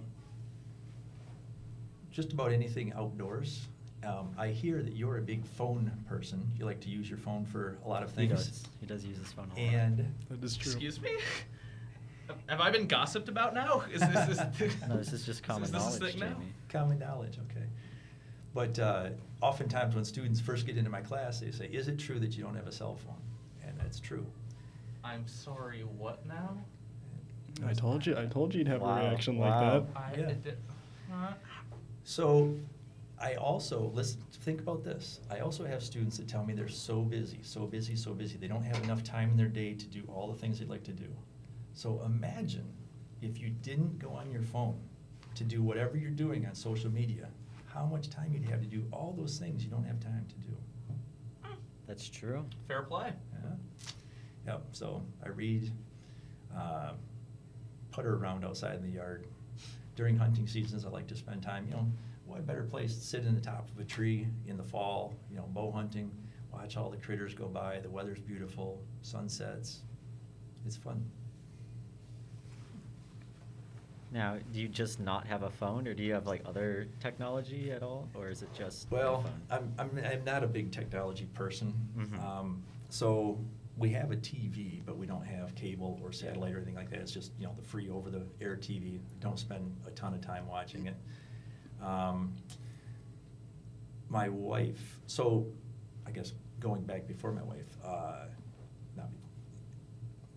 just 2.13 2.33
about 2.33 2.53
anything 2.53 2.93
outdoors. 2.93 3.67
Um, 4.05 4.29
I 4.39 4.49
hear 4.49 4.83
that 4.83 4.95
you're 4.95 5.19
a 5.19 5.23
big 5.23 5.45
phone 5.45 5.91
person. 6.09 6.49
You 6.59 6.65
like 6.65 6.81
to 6.81 6.89
use 6.89 7.09
your 7.09 7.19
phone 7.19 7.45
for 7.45 7.77
a 7.85 7.89
lot 7.89 8.03
of 8.03 8.11
things. 8.11 8.31
He 8.31 8.37
things. 8.37 8.47
does. 8.61 8.69
He 8.81 8.87
does 8.87 9.05
use 9.05 9.19
his 9.19 9.33
phone 9.33 9.51
a 9.57 9.61
lot. 9.61 9.73
And 9.73 10.15
That 10.31 10.45
is 10.45 10.57
true. 10.57 10.71
Excuse 10.73 11.01
me? 11.01 11.11
Have 12.49 12.61
I 12.61 12.71
been 12.71 12.87
gossiped 12.87 13.29
about 13.29 13.55
now? 13.55 13.85
Is 13.93 14.01
this, 14.01 14.29
is 14.61 14.75
No, 14.89 14.97
this 14.97 15.13
is 15.13 15.25
just 15.25 15.43
common 15.45 15.63
is 15.65 15.71
this 15.73 15.81
a 15.81 15.85
knowledge, 16.01 16.13
thing 16.13 16.21
now? 16.21 16.35
Jamie. 16.35 16.53
common 16.69 16.99
knowledge, 16.99 17.39
okay. 17.51 17.67
But 18.53 18.79
uh, 18.81 19.11
oftentimes 19.41 19.95
when 19.95 20.05
students 20.05 20.41
first 20.41 20.67
get 20.67 20.77
into 20.77 20.91
my 20.91 21.01
class, 21.03 21.39
they 21.41 21.51
say, 21.53 21.67
"Is 21.67 21.87
it 21.89 21.99
true 22.01 22.19
that 22.19 22.37
you 22.37 22.43
don't 22.43 22.57
have 22.57 22.67
a 22.67 22.73
cell 22.73 22.97
phone?" 22.97 23.15
And 23.65 23.79
that's 23.79 24.01
true. 24.01 24.27
I'm 25.05 25.27
sorry, 25.29 25.83
what 25.83 26.25
now? 26.27 26.57
I 27.65 27.75
told 27.75 28.05
you. 28.05 28.17
I 28.19 28.27
told 28.27 28.53
you 28.55 28.59
you'd 28.59 28.69
have 28.69 28.81
Wow, 28.83 28.97
a 28.97 29.01
reaction 29.05 29.39
wow. 29.39 29.49
like 29.49 29.95
that. 29.95 29.99
I 30.01 30.15
Yeah. 30.21 30.29
it- 30.29 30.59
huh? 31.11 31.33
So 32.05 32.55
I 33.19 33.35
also 33.35 33.91
listen 33.95 34.21
think 34.43 34.61
about 34.61 34.85
this. 34.85 35.21
I 35.31 35.41
also 35.41 35.65
have 35.65 35.83
students 35.83 36.17
that 36.19 36.29
tell 36.29 36.45
me 36.45 36.55
they're 36.55 36.69
so 36.69 37.01
busy, 37.01 37.41
so 37.43 37.67
busy, 37.67 37.97
so 37.97 38.13
busy. 38.13 38.37
They 38.37 38.47
don't 38.47 38.63
have 38.63 38.83
enough 38.85 39.03
time 39.03 39.31
in 39.31 39.37
their 39.37 39.49
day 39.49 39.75
to 39.75 39.87
do 39.87 40.03
all 40.09 40.31
the 40.31 40.39
things 40.39 40.59
they'd 40.59 40.69
like 40.69 40.85
to 40.85 40.93
do. 40.93 41.09
So 41.73 42.03
imagine 42.05 42.67
if 43.23 43.41
you 43.41 43.51
didn't 43.51 43.99
go 43.99 44.11
on 44.11 44.31
your 44.31 44.43
phone 44.43 44.79
to 45.35 45.45
do 45.45 45.63
whatever 45.63 45.97
you're 45.97 46.11
doing 46.11 46.47
on 46.47 46.55
social 46.55 46.91
media, 46.91 47.29
how 47.67 47.85
much 47.87 48.09
time 48.11 48.33
you'd 48.33 48.49
have 48.49 48.61
to 48.61 48.67
do 48.67 48.85
all 48.93 49.15
those 49.17 49.39
things 49.39 49.65
you 49.65 49.71
don't 49.71 49.85
have 49.85 50.01
time 50.01 50.27
to 50.29 50.35
do. 50.37 50.57
That's 51.87 52.09
true. 52.09 52.45
Fair 52.67 52.83
play. 52.83 53.13
Yeah. 53.33 54.53
Yep. 54.53 54.63
So 54.73 55.03
I 55.25 55.29
read, 55.29 55.71
uh, 56.57 56.93
putter 57.91 58.17
around 58.17 58.45
outside 58.45 58.77
in 58.77 58.83
the 58.83 58.97
yard. 58.97 59.27
During 59.97 60.17
hunting 60.17 60.47
seasons, 60.47 60.85
I 60.85 60.91
like 60.91 61.07
to 61.09 61.17
spend 61.17 61.43
time. 61.43 61.67
You 61.67 61.75
know, 61.75 61.87
what 62.27 62.47
better 62.47 62.63
place 62.65 62.95
to 62.95 63.01
sit 63.01 63.25
in 63.25 63.35
the 63.35 63.41
top 63.41 63.69
of 63.71 63.81
a 63.81 63.85
tree 63.85 64.29
in 64.47 64.57
the 64.59 64.63
fall? 64.63 65.15
You 65.31 65.39
know, 65.39 65.49
bow 65.55 65.73
hunting, 65.73 66.11
watch 66.53 66.77
all 66.77 66.91
the 66.91 66.99
critters 66.99 67.35
go 67.35 67.47
by. 67.47 67.81
The 67.81 67.89
weather's 67.89 68.21
beautiful, 68.21 68.83
sunsets. 69.01 69.81
It's 70.67 70.77
fun. 70.77 71.03
Now, 74.13 74.37
do 74.53 74.61
you 74.61 74.69
just 74.69 75.01
not 75.01 75.27
have 75.27 75.43
a 75.43 75.51
phone, 75.51 75.89
or 75.89 75.95
do 75.95 76.03
you 76.03 76.13
have 76.13 76.27
like 76.27 76.43
other 76.47 76.89
technology 77.01 77.73
at 77.73 77.83
all, 77.83 78.07
or 78.15 78.29
is 78.29 78.43
it 78.43 78.53
just 78.55 78.91
Well? 78.91 79.25
I'm, 79.51 79.73
I'm, 79.79 79.91
I'm 80.05 80.25
not 80.25 80.45
a 80.45 80.47
big 80.47 80.71
technology 80.73 81.27
person. 81.35 81.75
Mhm. 81.99 82.23
Um, 82.23 82.63
so 82.89 83.39
we 83.77 83.91
have 83.91 84.11
a 84.11 84.17
TV, 84.17 84.81
but 84.85 84.97
we 84.97 85.07
don't 85.07 85.25
have 85.27 85.55
cable 85.55 86.01
or 86.03 86.11
satellite 86.11 86.55
or 86.55 86.57
anything 86.57 86.75
like 86.75 86.91
that. 86.91 87.01
It's 87.01 87.13
just, 87.13 87.33
you 87.39 87.47
know, 87.47 87.55
the 87.55 87.63
free 87.63 87.91
over 87.91 88.11
the 88.11 88.23
air 88.41 88.57
TV. 88.57 89.01
Don't 89.21 89.39
spend 89.39 89.77
a 89.87 89.91
ton 89.91 90.15
of 90.15 90.23
time 90.23 90.47
watching 90.47 90.87
it. 90.87 90.97
Um, 91.83 92.35
my 94.09 94.29
wife, 94.29 95.01
so 95.07 95.47
I 96.07 96.11
guess 96.11 96.33
going 96.59 96.85
back 96.85 97.07
before 97.07 97.33
my 97.33 97.43
wife, 97.43 97.67
uh, 97.85 98.27
not 98.97 99.11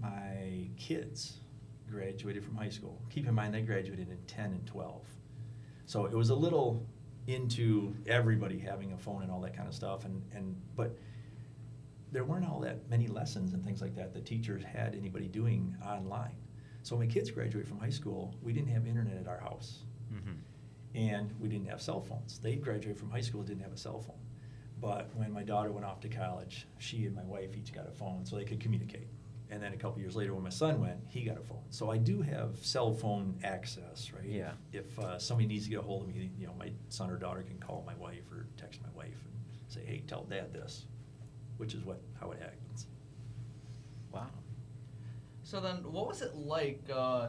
my 0.02 0.68
kids 0.76 1.38
graduated 1.90 2.44
from 2.44 2.56
high 2.56 2.70
school. 2.70 3.02
Keep 3.10 3.28
in 3.28 3.36
mind, 3.36 3.54
they 3.54 3.62
graduated 3.62 4.10
in 4.10 4.18
10 4.28 4.46
and 4.52 4.68
12. 4.68 5.02
So 5.86 6.06
it 6.06 6.14
was 6.14 6.30
a 6.30 6.36
little 6.36 6.86
into 7.28 7.96
everybody 8.06 8.60
having 8.60 8.92
a 8.92 8.98
phone 8.98 9.24
and 9.24 9.32
all 9.32 9.42
that 9.42 9.56
kind 9.56 9.68
of 9.68 9.74
stuff. 9.74 10.04
And, 10.04 10.22
and 10.36 10.60
but 10.76 10.98
there 12.12 12.24
weren't 12.24 12.46
all 12.46 12.60
that 12.62 12.90
many 12.90 13.08
lessons 13.08 13.54
and 13.54 13.64
things 13.64 13.82
like 13.82 13.96
that 13.96 14.14
that 14.14 14.26
teachers 14.26 14.64
had 14.64 14.96
anybody 14.96 15.28
doing 15.28 15.76
online. 15.86 16.36
So 16.84 16.96
when 16.96 17.08
my 17.08 17.14
kids 17.14 17.30
graduated 17.30 17.68
from 17.68 17.80
high 17.80 17.90
school, 17.90 18.34
we 18.42 18.54
didn't 18.54 18.70
have 18.70 18.88
internet 18.88 19.18
at 19.18 19.28
our 19.28 19.40
house. 19.40 19.84
Mhm. 20.12 20.38
And 20.96 21.40
we 21.40 21.50
didn't 21.50 21.68
have 21.68 21.82
cell 21.82 22.02
phones. 22.02 22.40
They 22.40 22.56
graduated 22.56 22.98
from 22.98 23.12
high 23.12 23.22
school, 23.22 23.44
didn't 23.44 23.62
have 23.62 23.74
a 23.74 23.78
cell 23.78 24.00
phone. 24.02 24.18
But 24.82 25.14
when 25.16 25.32
my 25.32 25.44
daughter 25.44 25.72
went 25.72 25.86
off 25.86 26.00
to 26.02 26.10
college, 26.10 26.68
she 26.78 27.06
and 27.06 27.16
my 27.16 27.26
wife 27.26 27.56
each 27.56 27.74
got 27.74 27.88
a 27.88 27.92
phone 27.92 28.26
so 28.26 28.38
they 28.38 28.46
could 28.46 28.60
communicate. 28.60 29.08
And 29.52 29.62
then 29.62 29.74
a 29.74 29.78
couple 29.78 30.00
years 30.00 30.16
later, 30.16 30.34
when 30.34 30.44
my 30.44 30.50
son 30.50 30.80
went, 30.80 31.00
he 31.08 31.24
got 31.24 31.38
a 31.38 31.42
phone. 31.42 31.64
So 31.70 31.90
I 31.92 31.98
do 31.98 32.22
have 32.22 32.64
cell 32.64 32.94
phone 32.94 33.38
access, 33.44 34.12
right? 34.14 34.26
Yeah. 34.26 34.54
If 34.72 34.98
uh, 35.00 35.18
somebody 35.20 35.48
needs 35.48 35.66
to 35.66 35.72
get 35.72 35.80
a 35.80 35.84
hold 35.84 36.04
of 36.04 36.16
me, 36.16 36.32
you 36.40 36.48
know, 36.48 36.54
my 36.54 36.72
son 36.90 37.10
or 37.10 37.18
daughter 37.18 37.42
can 37.44 37.58
call 37.60 37.84
my 37.86 37.96
wife 37.96 38.32
or 38.32 38.46
text 38.58 38.80
my 38.82 38.90
wife 38.96 39.26
and 39.26 39.34
say, 39.68 39.84
"Hey, 39.86 40.04
tell 40.08 40.24
Dad 40.24 40.54
this," 40.54 40.86
which 41.60 41.74
is 41.74 41.84
what 41.84 42.00
how 42.20 42.32
it 42.32 42.40
happens. 42.40 42.88
Wow. 44.12 44.28
So 45.44 45.60
then, 45.60 45.78
what 45.92 46.08
was 46.08 46.22
it 46.22 46.36
like? 46.36 46.82
Uh, 46.94 47.28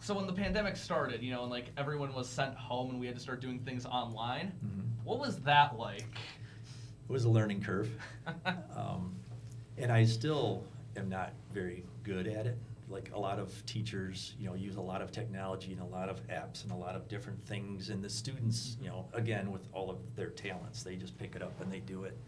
so 0.00 0.14
when 0.14 0.26
the 0.26 0.32
pandemic 0.32 0.76
started, 0.76 1.22
you 1.22 1.30
know, 1.32 1.42
and 1.42 1.50
like 1.50 1.70
everyone 1.76 2.12
was 2.12 2.28
sent 2.28 2.54
home 2.54 2.90
and 2.90 3.00
we 3.00 3.06
had 3.06 3.16
to 3.16 3.20
start 3.20 3.40
doing 3.40 3.60
things 3.60 3.86
online. 3.86 4.52
Mhm. 4.64 5.04
What 5.04 5.18
was 5.18 5.38
that 5.40 5.78
like? 5.78 6.04
It 6.04 7.12
was 7.12 7.24
a 7.24 7.28
learning 7.30 7.62
curve. 7.62 7.88
um, 8.76 9.14
and 9.78 9.90
I 9.90 10.04
still 10.04 10.64
am 10.96 11.08
not 11.08 11.32
very 11.52 11.84
good 12.02 12.26
at 12.26 12.46
it. 12.46 12.58
Like 12.88 13.10
a 13.14 13.18
lot 13.18 13.38
of 13.38 13.64
teachers, 13.64 14.34
you 14.38 14.46
know, 14.48 14.54
use 14.54 14.76
a 14.76 14.80
lot 14.80 15.00
of 15.00 15.12
technology 15.12 15.72
and 15.72 15.80
a 15.80 15.86
lot 15.86 16.08
of 16.10 16.26
apps 16.28 16.64
and 16.64 16.72
a 16.72 16.76
lot 16.76 16.94
of 16.94 17.08
different 17.08 17.42
things. 17.46 17.88
And 17.88 18.04
the 18.04 18.10
students, 18.10 18.76
you 18.82 18.88
know, 18.88 19.06
again, 19.14 19.50
with 19.50 19.66
all 19.72 19.88
of 19.88 19.98
their 20.14 20.28
talents, 20.30 20.82
they 20.82 20.96
just 20.96 21.16
pick 21.16 21.34
it 21.36 21.42
up 21.42 21.58
and 21.60 21.72
they 21.72 21.80
do 21.80 22.04
it. 22.04 22.18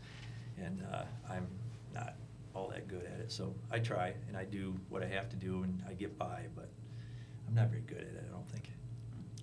And 0.58 0.82
uh, 0.92 1.02
I'm 1.30 1.46
not 1.94 2.14
all 2.54 2.68
that 2.68 2.86
good 2.88 3.04
at 3.12 3.20
it. 3.20 3.32
So 3.32 3.54
I 3.70 3.78
try 3.78 4.14
and 4.28 4.36
I 4.36 4.44
do 4.44 4.74
what 4.88 5.02
I 5.02 5.06
have 5.06 5.28
to 5.30 5.36
do 5.36 5.62
and 5.62 5.82
I 5.88 5.92
get 5.94 6.16
by, 6.18 6.42
but 6.54 6.68
I'm 7.48 7.54
not 7.54 7.68
very 7.68 7.82
good 7.82 7.98
at 7.98 8.04
it, 8.04 8.24
I 8.28 8.32
don't 8.32 8.48
think. 8.48 8.70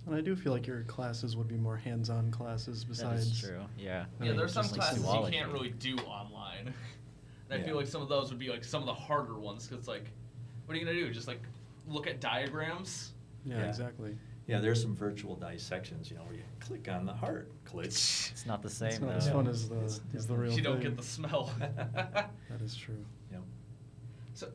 And 0.06 0.14
I 0.14 0.20
do 0.20 0.34
feel 0.34 0.52
like 0.52 0.66
your 0.66 0.82
classes 0.82 1.36
would 1.36 1.46
be 1.48 1.56
more 1.56 1.76
hands-on 1.76 2.30
classes 2.30 2.84
besides. 2.84 3.26
is 3.26 3.38
true. 3.40 3.62
Yeah. 3.78 4.06
I 4.20 4.24
Yeah, 4.24 4.30
mean, 4.30 4.36
there's 4.38 4.52
some 4.52 4.64
like 4.64 4.74
classes 4.80 5.04
you 5.04 5.26
can't 5.30 5.52
really 5.52 5.70
do 5.70 5.96
online. 5.98 6.74
And 7.50 7.58
I 7.60 7.62
Yeah. 7.64 7.68
feel 7.68 7.76
like 7.76 7.86
some 7.88 8.00
of 8.00 8.08
those 8.08 8.30
would 8.30 8.38
be 8.38 8.48
like 8.48 8.64
some 8.64 8.80
of 8.80 8.86
the 8.86 8.94
harder 8.94 9.38
ones 9.38 9.66
because 9.68 9.86
like, 9.86 10.10
what 10.64 10.74
are 10.74 10.78
you 10.80 10.86
gonna 10.86 10.96
do? 10.96 11.12
Just 11.12 11.28
like 11.28 11.42
look 11.86 12.06
at 12.06 12.18
diagrams? 12.18 13.12
Yeah, 13.44 13.58
Yeah. 13.58 13.68
exactly. 13.68 14.16
Yeah, 14.46 14.58
there's 14.60 14.82
some 14.82 14.94
virtual 14.96 15.36
dissections, 15.36 16.10
you 16.10 16.16
know, 16.16 16.24
where 16.24 16.34
you 16.34 16.42
click 16.60 16.88
on 16.88 17.06
the 17.06 17.12
heart, 17.12 17.50
click. 17.64 17.86
It's 17.86 18.44
not 18.46 18.60
the 18.62 18.68
same 18.68 18.88
It's 18.88 19.00
not 19.00 19.10
though. 19.10 19.16
as 19.16 19.28
fun 19.30 19.46
as 19.46 19.68
the 19.68 19.78
It's 19.80 20.00
as 20.14 20.26
the 20.26 20.34
different. 20.34 20.40
real 20.40 20.52
you 20.52 20.62
don't 20.62 20.80
thing. 20.80 20.90
get 20.90 20.96
the 20.96 21.02
smell. 21.02 21.52
That 21.94 22.60
is 22.60 22.74
true. 22.76 23.04
Yep. 23.30 23.42
So, 24.34 24.48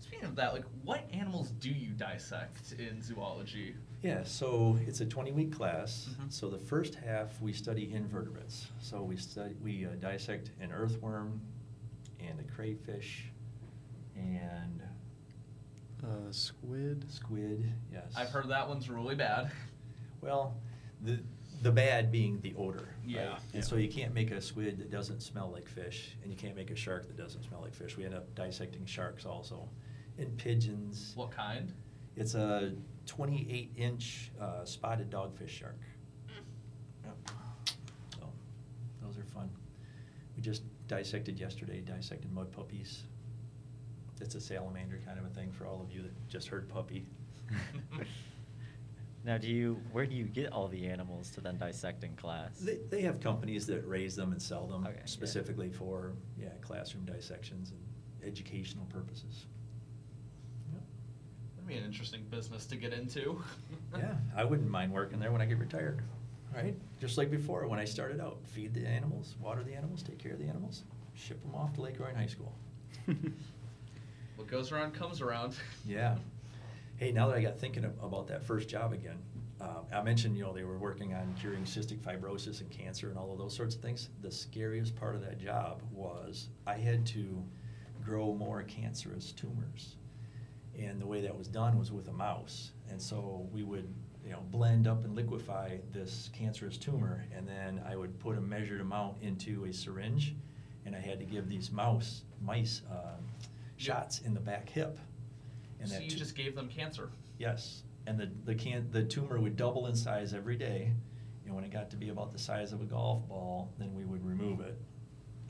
speaking 0.00 0.24
of 0.26 0.34
that, 0.36 0.54
like, 0.54 0.64
what 0.82 1.04
animals 1.12 1.50
do 1.60 1.70
you 1.70 1.90
dissect 1.90 2.72
in 2.78 3.00
zoology? 3.02 3.74
Yeah, 4.02 4.22
so 4.24 4.78
it's 4.86 5.00
a 5.00 5.06
20-week 5.06 5.52
class. 5.52 6.08
Mhm. 6.20 6.32
So 6.32 6.48
the 6.50 6.58
first 6.58 6.94
half, 6.94 7.40
we 7.40 7.52
study 7.52 7.92
invertebrates. 7.92 8.66
So 8.80 9.02
we 9.02 9.16
study, 9.16 9.54
we 9.62 9.86
uh, 9.86 9.90
dissect 10.00 10.50
an 10.60 10.72
earthworm 10.72 11.40
and 12.20 12.38
a 12.40 12.44
crayfish 12.44 13.30
and 14.16 14.82
Uh, 16.04 16.30
squid. 16.30 17.10
squid, 17.10 17.72
yes. 17.92 18.12
I've 18.16 18.28
heard 18.28 18.48
that 18.48 18.68
one's 18.68 18.88
really 18.88 19.14
bad. 19.14 19.50
Well, 20.20 20.56
the, 21.02 21.20
the 21.60 21.70
bad 21.70 22.10
being 22.10 22.40
the 22.40 22.54
odor. 22.56 22.88
Yeah. 23.04 23.28
right? 23.28 23.38
And 23.52 23.62
so 23.62 23.76
you 23.76 23.90
can't 23.90 24.14
make 24.14 24.30
a 24.30 24.40
squid 24.40 24.78
that 24.78 24.90
doesn't 24.90 25.20
smell 25.22 25.50
like 25.52 25.68
fish, 25.68 26.16
and 26.22 26.32
you 26.32 26.36
can't 26.38 26.56
make 26.56 26.70
a 26.70 26.74
shark 26.74 27.06
that 27.08 27.18
doesn't 27.18 27.42
smell 27.42 27.60
like 27.60 27.74
fish. 27.74 27.98
We 27.98 28.06
end 28.06 28.14
up 28.14 28.34
dissecting 28.34 28.86
sharks 28.86 29.26
also, 29.26 29.68
and 30.16 30.34
pigeons. 30.38 31.12
What 31.14 31.30
kind? 31.30 31.74
It's 32.16 32.34
a 32.34 32.72
28-inch 33.06 34.32
uh, 34.40 34.64
spotted 34.64 35.10
dogfish 35.10 35.50
shark. 35.50 35.80
Yep. 37.04 37.16
So, 38.18 38.32
those 39.02 39.18
are 39.18 39.24
fun. 39.24 39.50
We 40.36 40.42
just 40.42 40.62
dissected 40.88 41.38
yesterday, 41.38 41.80
dissected 41.80 42.32
mud 42.32 42.50
puppies. 42.50 43.02
It's 44.24 44.34
a 44.34 44.40
salamander 44.40 44.98
kind 45.04 45.18
of 45.18 45.26
a 45.26 45.28
thing 45.28 45.52
for 45.52 45.66
all 45.66 45.80
of 45.82 45.92
you 45.94 46.02
that 46.02 46.28
just 46.28 46.48
heard 46.48 46.68
puppy. 46.68 47.06
Now, 49.26 49.38
do 49.38 49.46
you 49.48 49.80
where 49.92 50.04
do 50.04 50.14
you 50.14 50.24
get 50.24 50.52
all 50.52 50.68
the 50.68 50.86
animals 50.86 51.30
to 51.30 51.40
then 51.40 51.56
dissect 51.56 52.04
in 52.04 52.14
class? 52.14 52.58
They, 52.58 52.76
they 52.90 53.00
have 53.00 53.20
companies 53.20 53.66
that 53.68 53.80
raise 53.88 54.14
them 54.14 54.32
and 54.32 54.42
sell 54.42 54.66
them 54.66 54.84
Okay, 54.84 54.96
yeah. 54.98 55.06
specifically 55.06 55.70
for, 55.70 56.12
yeah, 56.38 56.50
classroom 56.60 57.06
dissections 57.06 57.70
and 57.70 57.80
educational 58.28 58.84
purposes. 58.92 59.46
Yep. 60.74 60.82
That'd 61.56 61.68
be 61.68 61.74
an 61.76 61.84
interesting 61.84 62.22
business 62.30 62.66
to 62.66 62.76
get 62.76 62.92
into. 62.92 63.42
Yeah, 63.96 64.12
I 64.36 64.44
wouldn't 64.44 64.68
mind 64.68 64.92
working 64.92 65.20
there 65.20 65.32
when 65.32 65.40
I 65.40 65.46
get 65.46 65.58
retired, 65.58 66.02
right? 66.54 66.74
Just 67.00 67.16
like 67.16 67.30
before, 67.30 67.66
when 67.68 67.78
I 67.78 67.84
started 67.86 68.20
out, 68.20 68.38
feed 68.44 68.74
the 68.74 68.84
animals, 68.86 69.36
water 69.40 69.62
the 69.62 69.72
animals, 69.72 70.02
take 70.02 70.18
care 70.18 70.32
of 70.32 70.38
the 70.38 70.48
animals, 70.48 70.82
ship 71.14 71.40
them 71.42 71.54
off 71.54 71.72
to 71.74 71.80
Lake 71.80 71.98
Orion 72.00 72.16
High 72.16 72.26
School. 72.26 72.52
What 74.36 74.48
goes 74.48 74.72
around 74.72 74.94
comes 74.94 75.20
around. 75.20 75.54
Yeah. 75.86 76.16
Hey, 76.96 77.10
now 77.12 77.26
that 77.28 77.36
I 77.36 77.42
got 77.42 77.58
thinking 77.58 77.84
about 77.84 78.28
that 78.28 78.44
first 78.44 78.68
job 78.68 78.92
again, 78.92 79.18
uh, 79.60 79.80
I 79.92 80.02
mentioned, 80.02 80.36
you 80.36 80.44
know, 80.44 80.52
they 80.52 80.62
were 80.62 80.78
working 80.78 81.12
on 81.12 81.34
curing 81.40 81.64
cystic 81.64 81.98
fibrosis 81.98 82.60
and 82.60 82.70
cancer 82.70 83.08
and 83.08 83.18
all 83.18 83.32
of 83.32 83.38
those 83.38 83.54
sorts 83.54 83.74
of 83.74 83.82
things. 83.82 84.10
The 84.22 84.30
scariest 84.30 84.94
part 84.94 85.14
of 85.14 85.20
that 85.22 85.38
job 85.38 85.82
was 85.92 86.48
I 86.66 86.74
had 86.74 87.04
to 87.06 87.42
grow 88.04 88.34
more 88.34 88.62
cancerous 88.62 89.32
tumors. 89.32 89.96
And 90.78 91.00
the 91.00 91.06
way 91.06 91.20
that 91.22 91.36
was 91.36 91.48
done 91.48 91.78
was 91.78 91.90
with 91.92 92.08
a 92.08 92.12
mouse. 92.12 92.72
And 92.90 93.00
so 93.00 93.48
we 93.52 93.62
would, 93.62 93.92
you 94.24 94.32
know, 94.32 94.42
blend 94.50 94.86
up 94.86 95.04
and 95.04 95.14
liquefy 95.14 95.78
this 95.92 96.30
cancerous 96.32 96.76
tumor, 96.78 97.24
and 97.36 97.46
then 97.46 97.82
I 97.86 97.96
would 97.96 98.18
put 98.18 98.38
a 98.38 98.40
measured 98.40 98.80
amount 98.80 99.16
into 99.22 99.64
a 99.64 99.72
syringe, 99.72 100.34
and 100.86 100.94
I 100.94 101.00
had 101.00 101.18
to 101.18 101.24
give 101.24 101.48
these 101.48 101.70
mouse, 101.70 102.22
mice, 102.40 102.82
uh, 102.90 103.16
shots 103.84 104.20
in 104.20 104.34
the 104.34 104.40
back 104.40 104.68
hip. 104.68 104.98
And 105.80 105.88
so 105.88 105.96
that 105.96 106.04
you 106.04 106.10
tu- 106.10 106.16
just 106.16 106.34
gave 106.34 106.54
them 106.54 106.68
cancer. 106.68 107.10
Yes, 107.38 107.82
and 108.06 108.18
the, 108.18 108.30
the 108.44 108.54
can, 108.54 108.88
the 108.90 109.02
tumor 109.02 109.38
would 109.40 109.56
double 109.56 109.86
in 109.86 109.94
size 109.94 110.32
every 110.34 110.56
day, 110.56 110.92
and 111.44 111.54
when 111.54 111.64
it 111.64 111.70
got 111.70 111.90
to 111.90 111.96
be 111.96 112.08
about 112.08 112.32
the 112.32 112.38
size 112.38 112.72
of 112.72 112.80
a 112.80 112.84
golf 112.84 113.28
ball, 113.28 113.72
then 113.78 113.94
we 113.94 114.04
would 114.04 114.24
remove 114.24 114.60
it. 114.60 114.80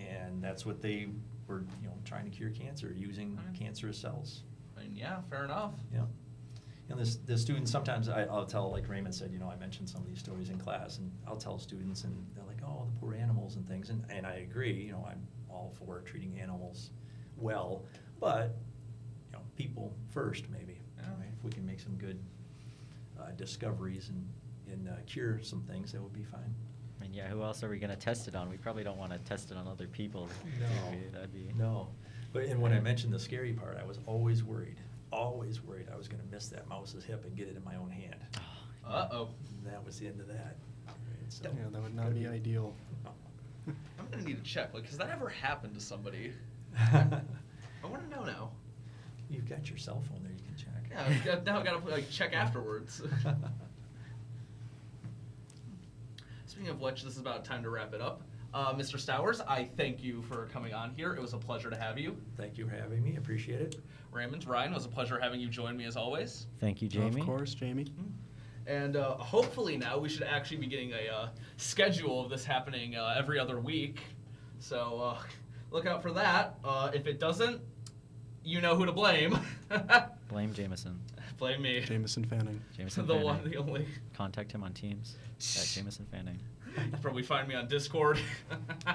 And 0.01 0.43
that's 0.43 0.67
what 0.67 0.83
they 0.83 1.09
were, 1.47 1.65
you 1.81 1.89
know, 1.89 1.95
trying 2.05 2.25
to 2.25 2.31
cure 2.31 2.51
cancer, 2.51 2.93
using 2.97 3.39
cancerous 3.57 3.99
cells. 3.99 4.43
I 4.77 4.83
mean, 4.83 4.97
yeah, 4.97 5.21
fair 5.31 5.45
enough. 5.45 5.75
Yeah. 5.93 6.03
And 6.91 6.99
this, 6.99 7.17
the 7.17 7.39
students, 7.39 7.71
sometimes 7.71 8.09
I, 8.09 8.25
I'll 8.25 8.45
tell, 8.45 8.71
like 8.71 8.89
Raymond 8.89 9.15
said, 9.15 9.31
you 9.33 9.39
know, 9.39 9.49
I 9.49 9.57
mentioned 9.57 9.89
some 9.89 10.03
of 10.03 10.07
these 10.09 10.19
stories 10.19 10.51
in 10.51 10.59
class, 10.59 10.99
and 10.99 11.11
I'll 11.27 11.37
tell 11.37 11.59
students, 11.59 12.05
and 12.05 12.27
they're 12.35 12.45
like, 12.45 12.59
oh, 12.67 12.87
the 12.93 13.01
poor 13.01 13.15
animals 13.15 13.57
and 13.57 13.67
things, 13.67 13.89
and, 13.91 14.05
and 14.11 14.27
I 14.27 14.47
agree, 14.51 14.73
you 14.73 14.93
know, 14.93 15.07
I'm 15.09 15.27
all 15.49 15.73
for 15.79 16.01
treating 16.01 16.39
animals 16.41 16.91
well, 17.37 17.85
but, 18.21 18.55
you 19.31 19.33
know, 19.39 19.43
people 19.57 19.93
first, 20.11 20.45
maybe. 20.51 20.81
Yeah. 20.99 21.05
right? 21.19 21.29
If 21.37 21.45
we 21.45 21.51
can 21.51 21.67
make 21.67 21.81
some 21.81 21.95
good 21.97 22.19
uh, 23.21 23.31
discoveries 23.37 24.11
and, 24.11 24.27
and 24.73 24.89
uh, 24.89 25.01
cure 25.07 25.41
some 25.43 25.63
things, 25.63 25.93
that 25.93 26.03
would 26.03 26.13
be 26.13 26.25
fine. 26.25 26.55
I 26.99 27.03
mean, 27.03 27.13
yeah, 27.15 27.29
who 27.29 27.43
else 27.43 27.63
are 27.63 27.69
we 27.69 27.79
gonna 27.79 27.97
test 27.97 28.29
it 28.29 28.35
on? 28.37 28.49
We 28.49 28.57
probably 28.57 28.85
don't 28.85 28.97
wanna 28.99 29.19
test 29.19 29.51
it 29.51 29.57
on 29.57 29.67
other 29.69 29.87
people. 29.87 30.29
No, 30.61 30.97
That'd 31.13 31.33
be. 31.35 31.53
No, 31.57 31.89
but, 32.33 32.45
and 32.45 32.61
when 32.61 32.73
I 32.73 32.81
mentioned 32.81 33.13
the 33.13 33.19
scary 33.19 33.53
part, 33.53 33.79
I 33.81 33.85
was 33.85 33.99
always 34.07 34.43
worried, 34.43 34.77
always 35.13 35.63
worried 35.63 35.87
I 35.93 35.97
was 35.97 36.09
gonna 36.09 36.23
miss 36.31 36.49
that 36.49 36.69
mouse's 36.69 37.05
hip 37.05 37.25
and 37.25 37.37
get 37.37 37.49
it 37.49 37.57
in 37.57 37.65
my 37.65 37.77
own 37.77 37.91
hand. 37.91 38.17
Oh, 38.87 38.91
Uh-oh. 38.91 39.29
That 39.65 39.85
was 39.85 39.99
the 39.99 40.07
end 40.07 40.21
of 40.21 40.29
that. 40.29 40.57
right? 40.87 40.97
So- 41.29 41.45
Yeah, 41.45 41.69
that 41.71 41.83
would 41.83 41.95
not 41.95 42.15
be 42.15 42.27
ideal. 42.27 42.75
I'm 43.67 44.07
gonna 44.11 44.23
need 44.25 44.43
to 44.43 44.51
check, 44.51 44.73
like, 44.75 44.87
has 44.87 44.97
that 44.99 45.11
ever 45.11 45.29
happened 45.29 45.75
to 45.75 45.81
somebody? 45.81 46.33
I 47.85 47.87
wanna 47.87 48.09
know 48.09 48.25
now. 48.25 48.51
You've 49.31 49.49
got 49.49 49.69
your 49.69 49.79
cell 49.79 50.03
phone 50.09 50.23
there, 50.23 50.33
you 50.33 50.39
can 50.45 50.57
check. 50.57 50.73
Yeah, 50.91 51.05
I've 51.07 51.25
got- 51.25 51.45
now 51.45 51.61
I 51.61 51.63
gotta, 51.65 51.87
like, 51.91 52.09
check 52.11 52.33
afterwards. 52.33 53.03
Speaking 56.47 56.69
of 56.71 56.81
which, 56.81 57.03
this 57.03 57.15
is 57.15 57.19
about 57.19 57.45
time 57.45 57.63
to 57.63 57.71
wrap 57.71 57.93
it 57.95 58.01
up. 58.01 58.23
Uh, 58.53 58.73
Mr. 58.73 58.97
Stowers, 59.01 59.41
I 59.49 59.65
thank 59.77 60.03
you 60.05 60.23
for 60.23 60.47
coming 60.53 60.73
on 60.73 60.93
here. 60.95 61.13
It 61.15 61.21
was 61.21 61.33
a 61.33 61.39
pleasure 61.39 61.69
to 61.71 61.77
have 61.77 61.99
you. 61.99 62.17
Thank 62.37 62.57
you 62.57 62.69
for 62.69 62.77
having 62.77 63.03
me, 63.03 63.17
appreciate 63.17 63.61
it. 63.61 63.77
Raymond, 64.13 64.47
Ryan, 64.47 64.71
it 64.71 64.75
was 64.77 64.85
a 64.87 64.89
pleasure 64.89 65.19
having 65.19 65.41
you 65.41 65.49
join 65.49 65.77
me 65.77 65.85
as 65.87 65.97
always. 65.97 66.47
Thank 66.61 66.81
you, 66.81 66.87
Jamie. 66.87 67.21
Of 67.21 67.27
course, 67.27 67.53
Jamie. 67.55 67.87
And 68.69 68.95
uh, 68.97 69.17
hopefully 69.17 69.77
now 69.77 69.99
we 69.99 70.09
should 70.09 70.23
actually 70.23 70.59
be 70.59 70.67
getting 70.67 70.93
a 70.93 71.13
uh, 71.13 71.29
schedule 71.57 72.23
of 72.25 72.31
this 72.31 72.45
happening 72.45 72.95
uh, 72.95 73.15
every 73.19 73.41
other 73.41 73.59
week. 73.59 74.01
So 74.61 75.01
uh, 75.01 75.19
look 75.73 75.87
out 75.87 76.01
for 76.01 76.13
that. 76.13 76.55
Uh, 76.65 76.93
if 76.95 77.09
it 77.09 77.19
doesn't, 77.19 77.61
you 78.45 78.61
know 78.61 78.77
who 78.77 78.87
to 78.87 78.93
blame. 78.93 79.39
Blame 80.29 80.53
Jameson. 80.53 81.01
blame 81.39 81.63
me. 81.63 81.81
Jameson 81.81 82.25
Fanning. 82.25 82.61
Jameson 82.77 83.07
the 83.07 83.15
Fanning. 83.15 83.27
one, 83.27 83.51
the 83.51 83.57
only. 83.57 83.87
Contact 84.15 84.51
him 84.53 84.63
on 84.63 84.73
Teams 84.73 85.17
at 85.39 85.67
Jameson 85.67 86.07
Fanning. 86.11 86.39
You 86.77 86.99
probably 87.01 87.23
find 87.23 87.47
me 87.47 87.55
on 87.55 87.69
Discord. 87.69 88.19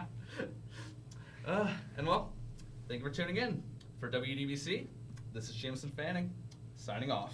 uh, 1.46 1.68
and 1.98 2.08
well, 2.08 2.34
thank 2.88 3.02
you 3.02 3.08
for 3.08 3.14
tuning 3.14 3.38
in. 3.38 3.64
For 4.00 4.10
WDBC, 4.10 4.88
this 5.34 5.50
is 5.50 5.56
Jameson 5.56 5.92
Fanning, 5.92 6.32
signing 6.76 7.12
off. 7.12 7.34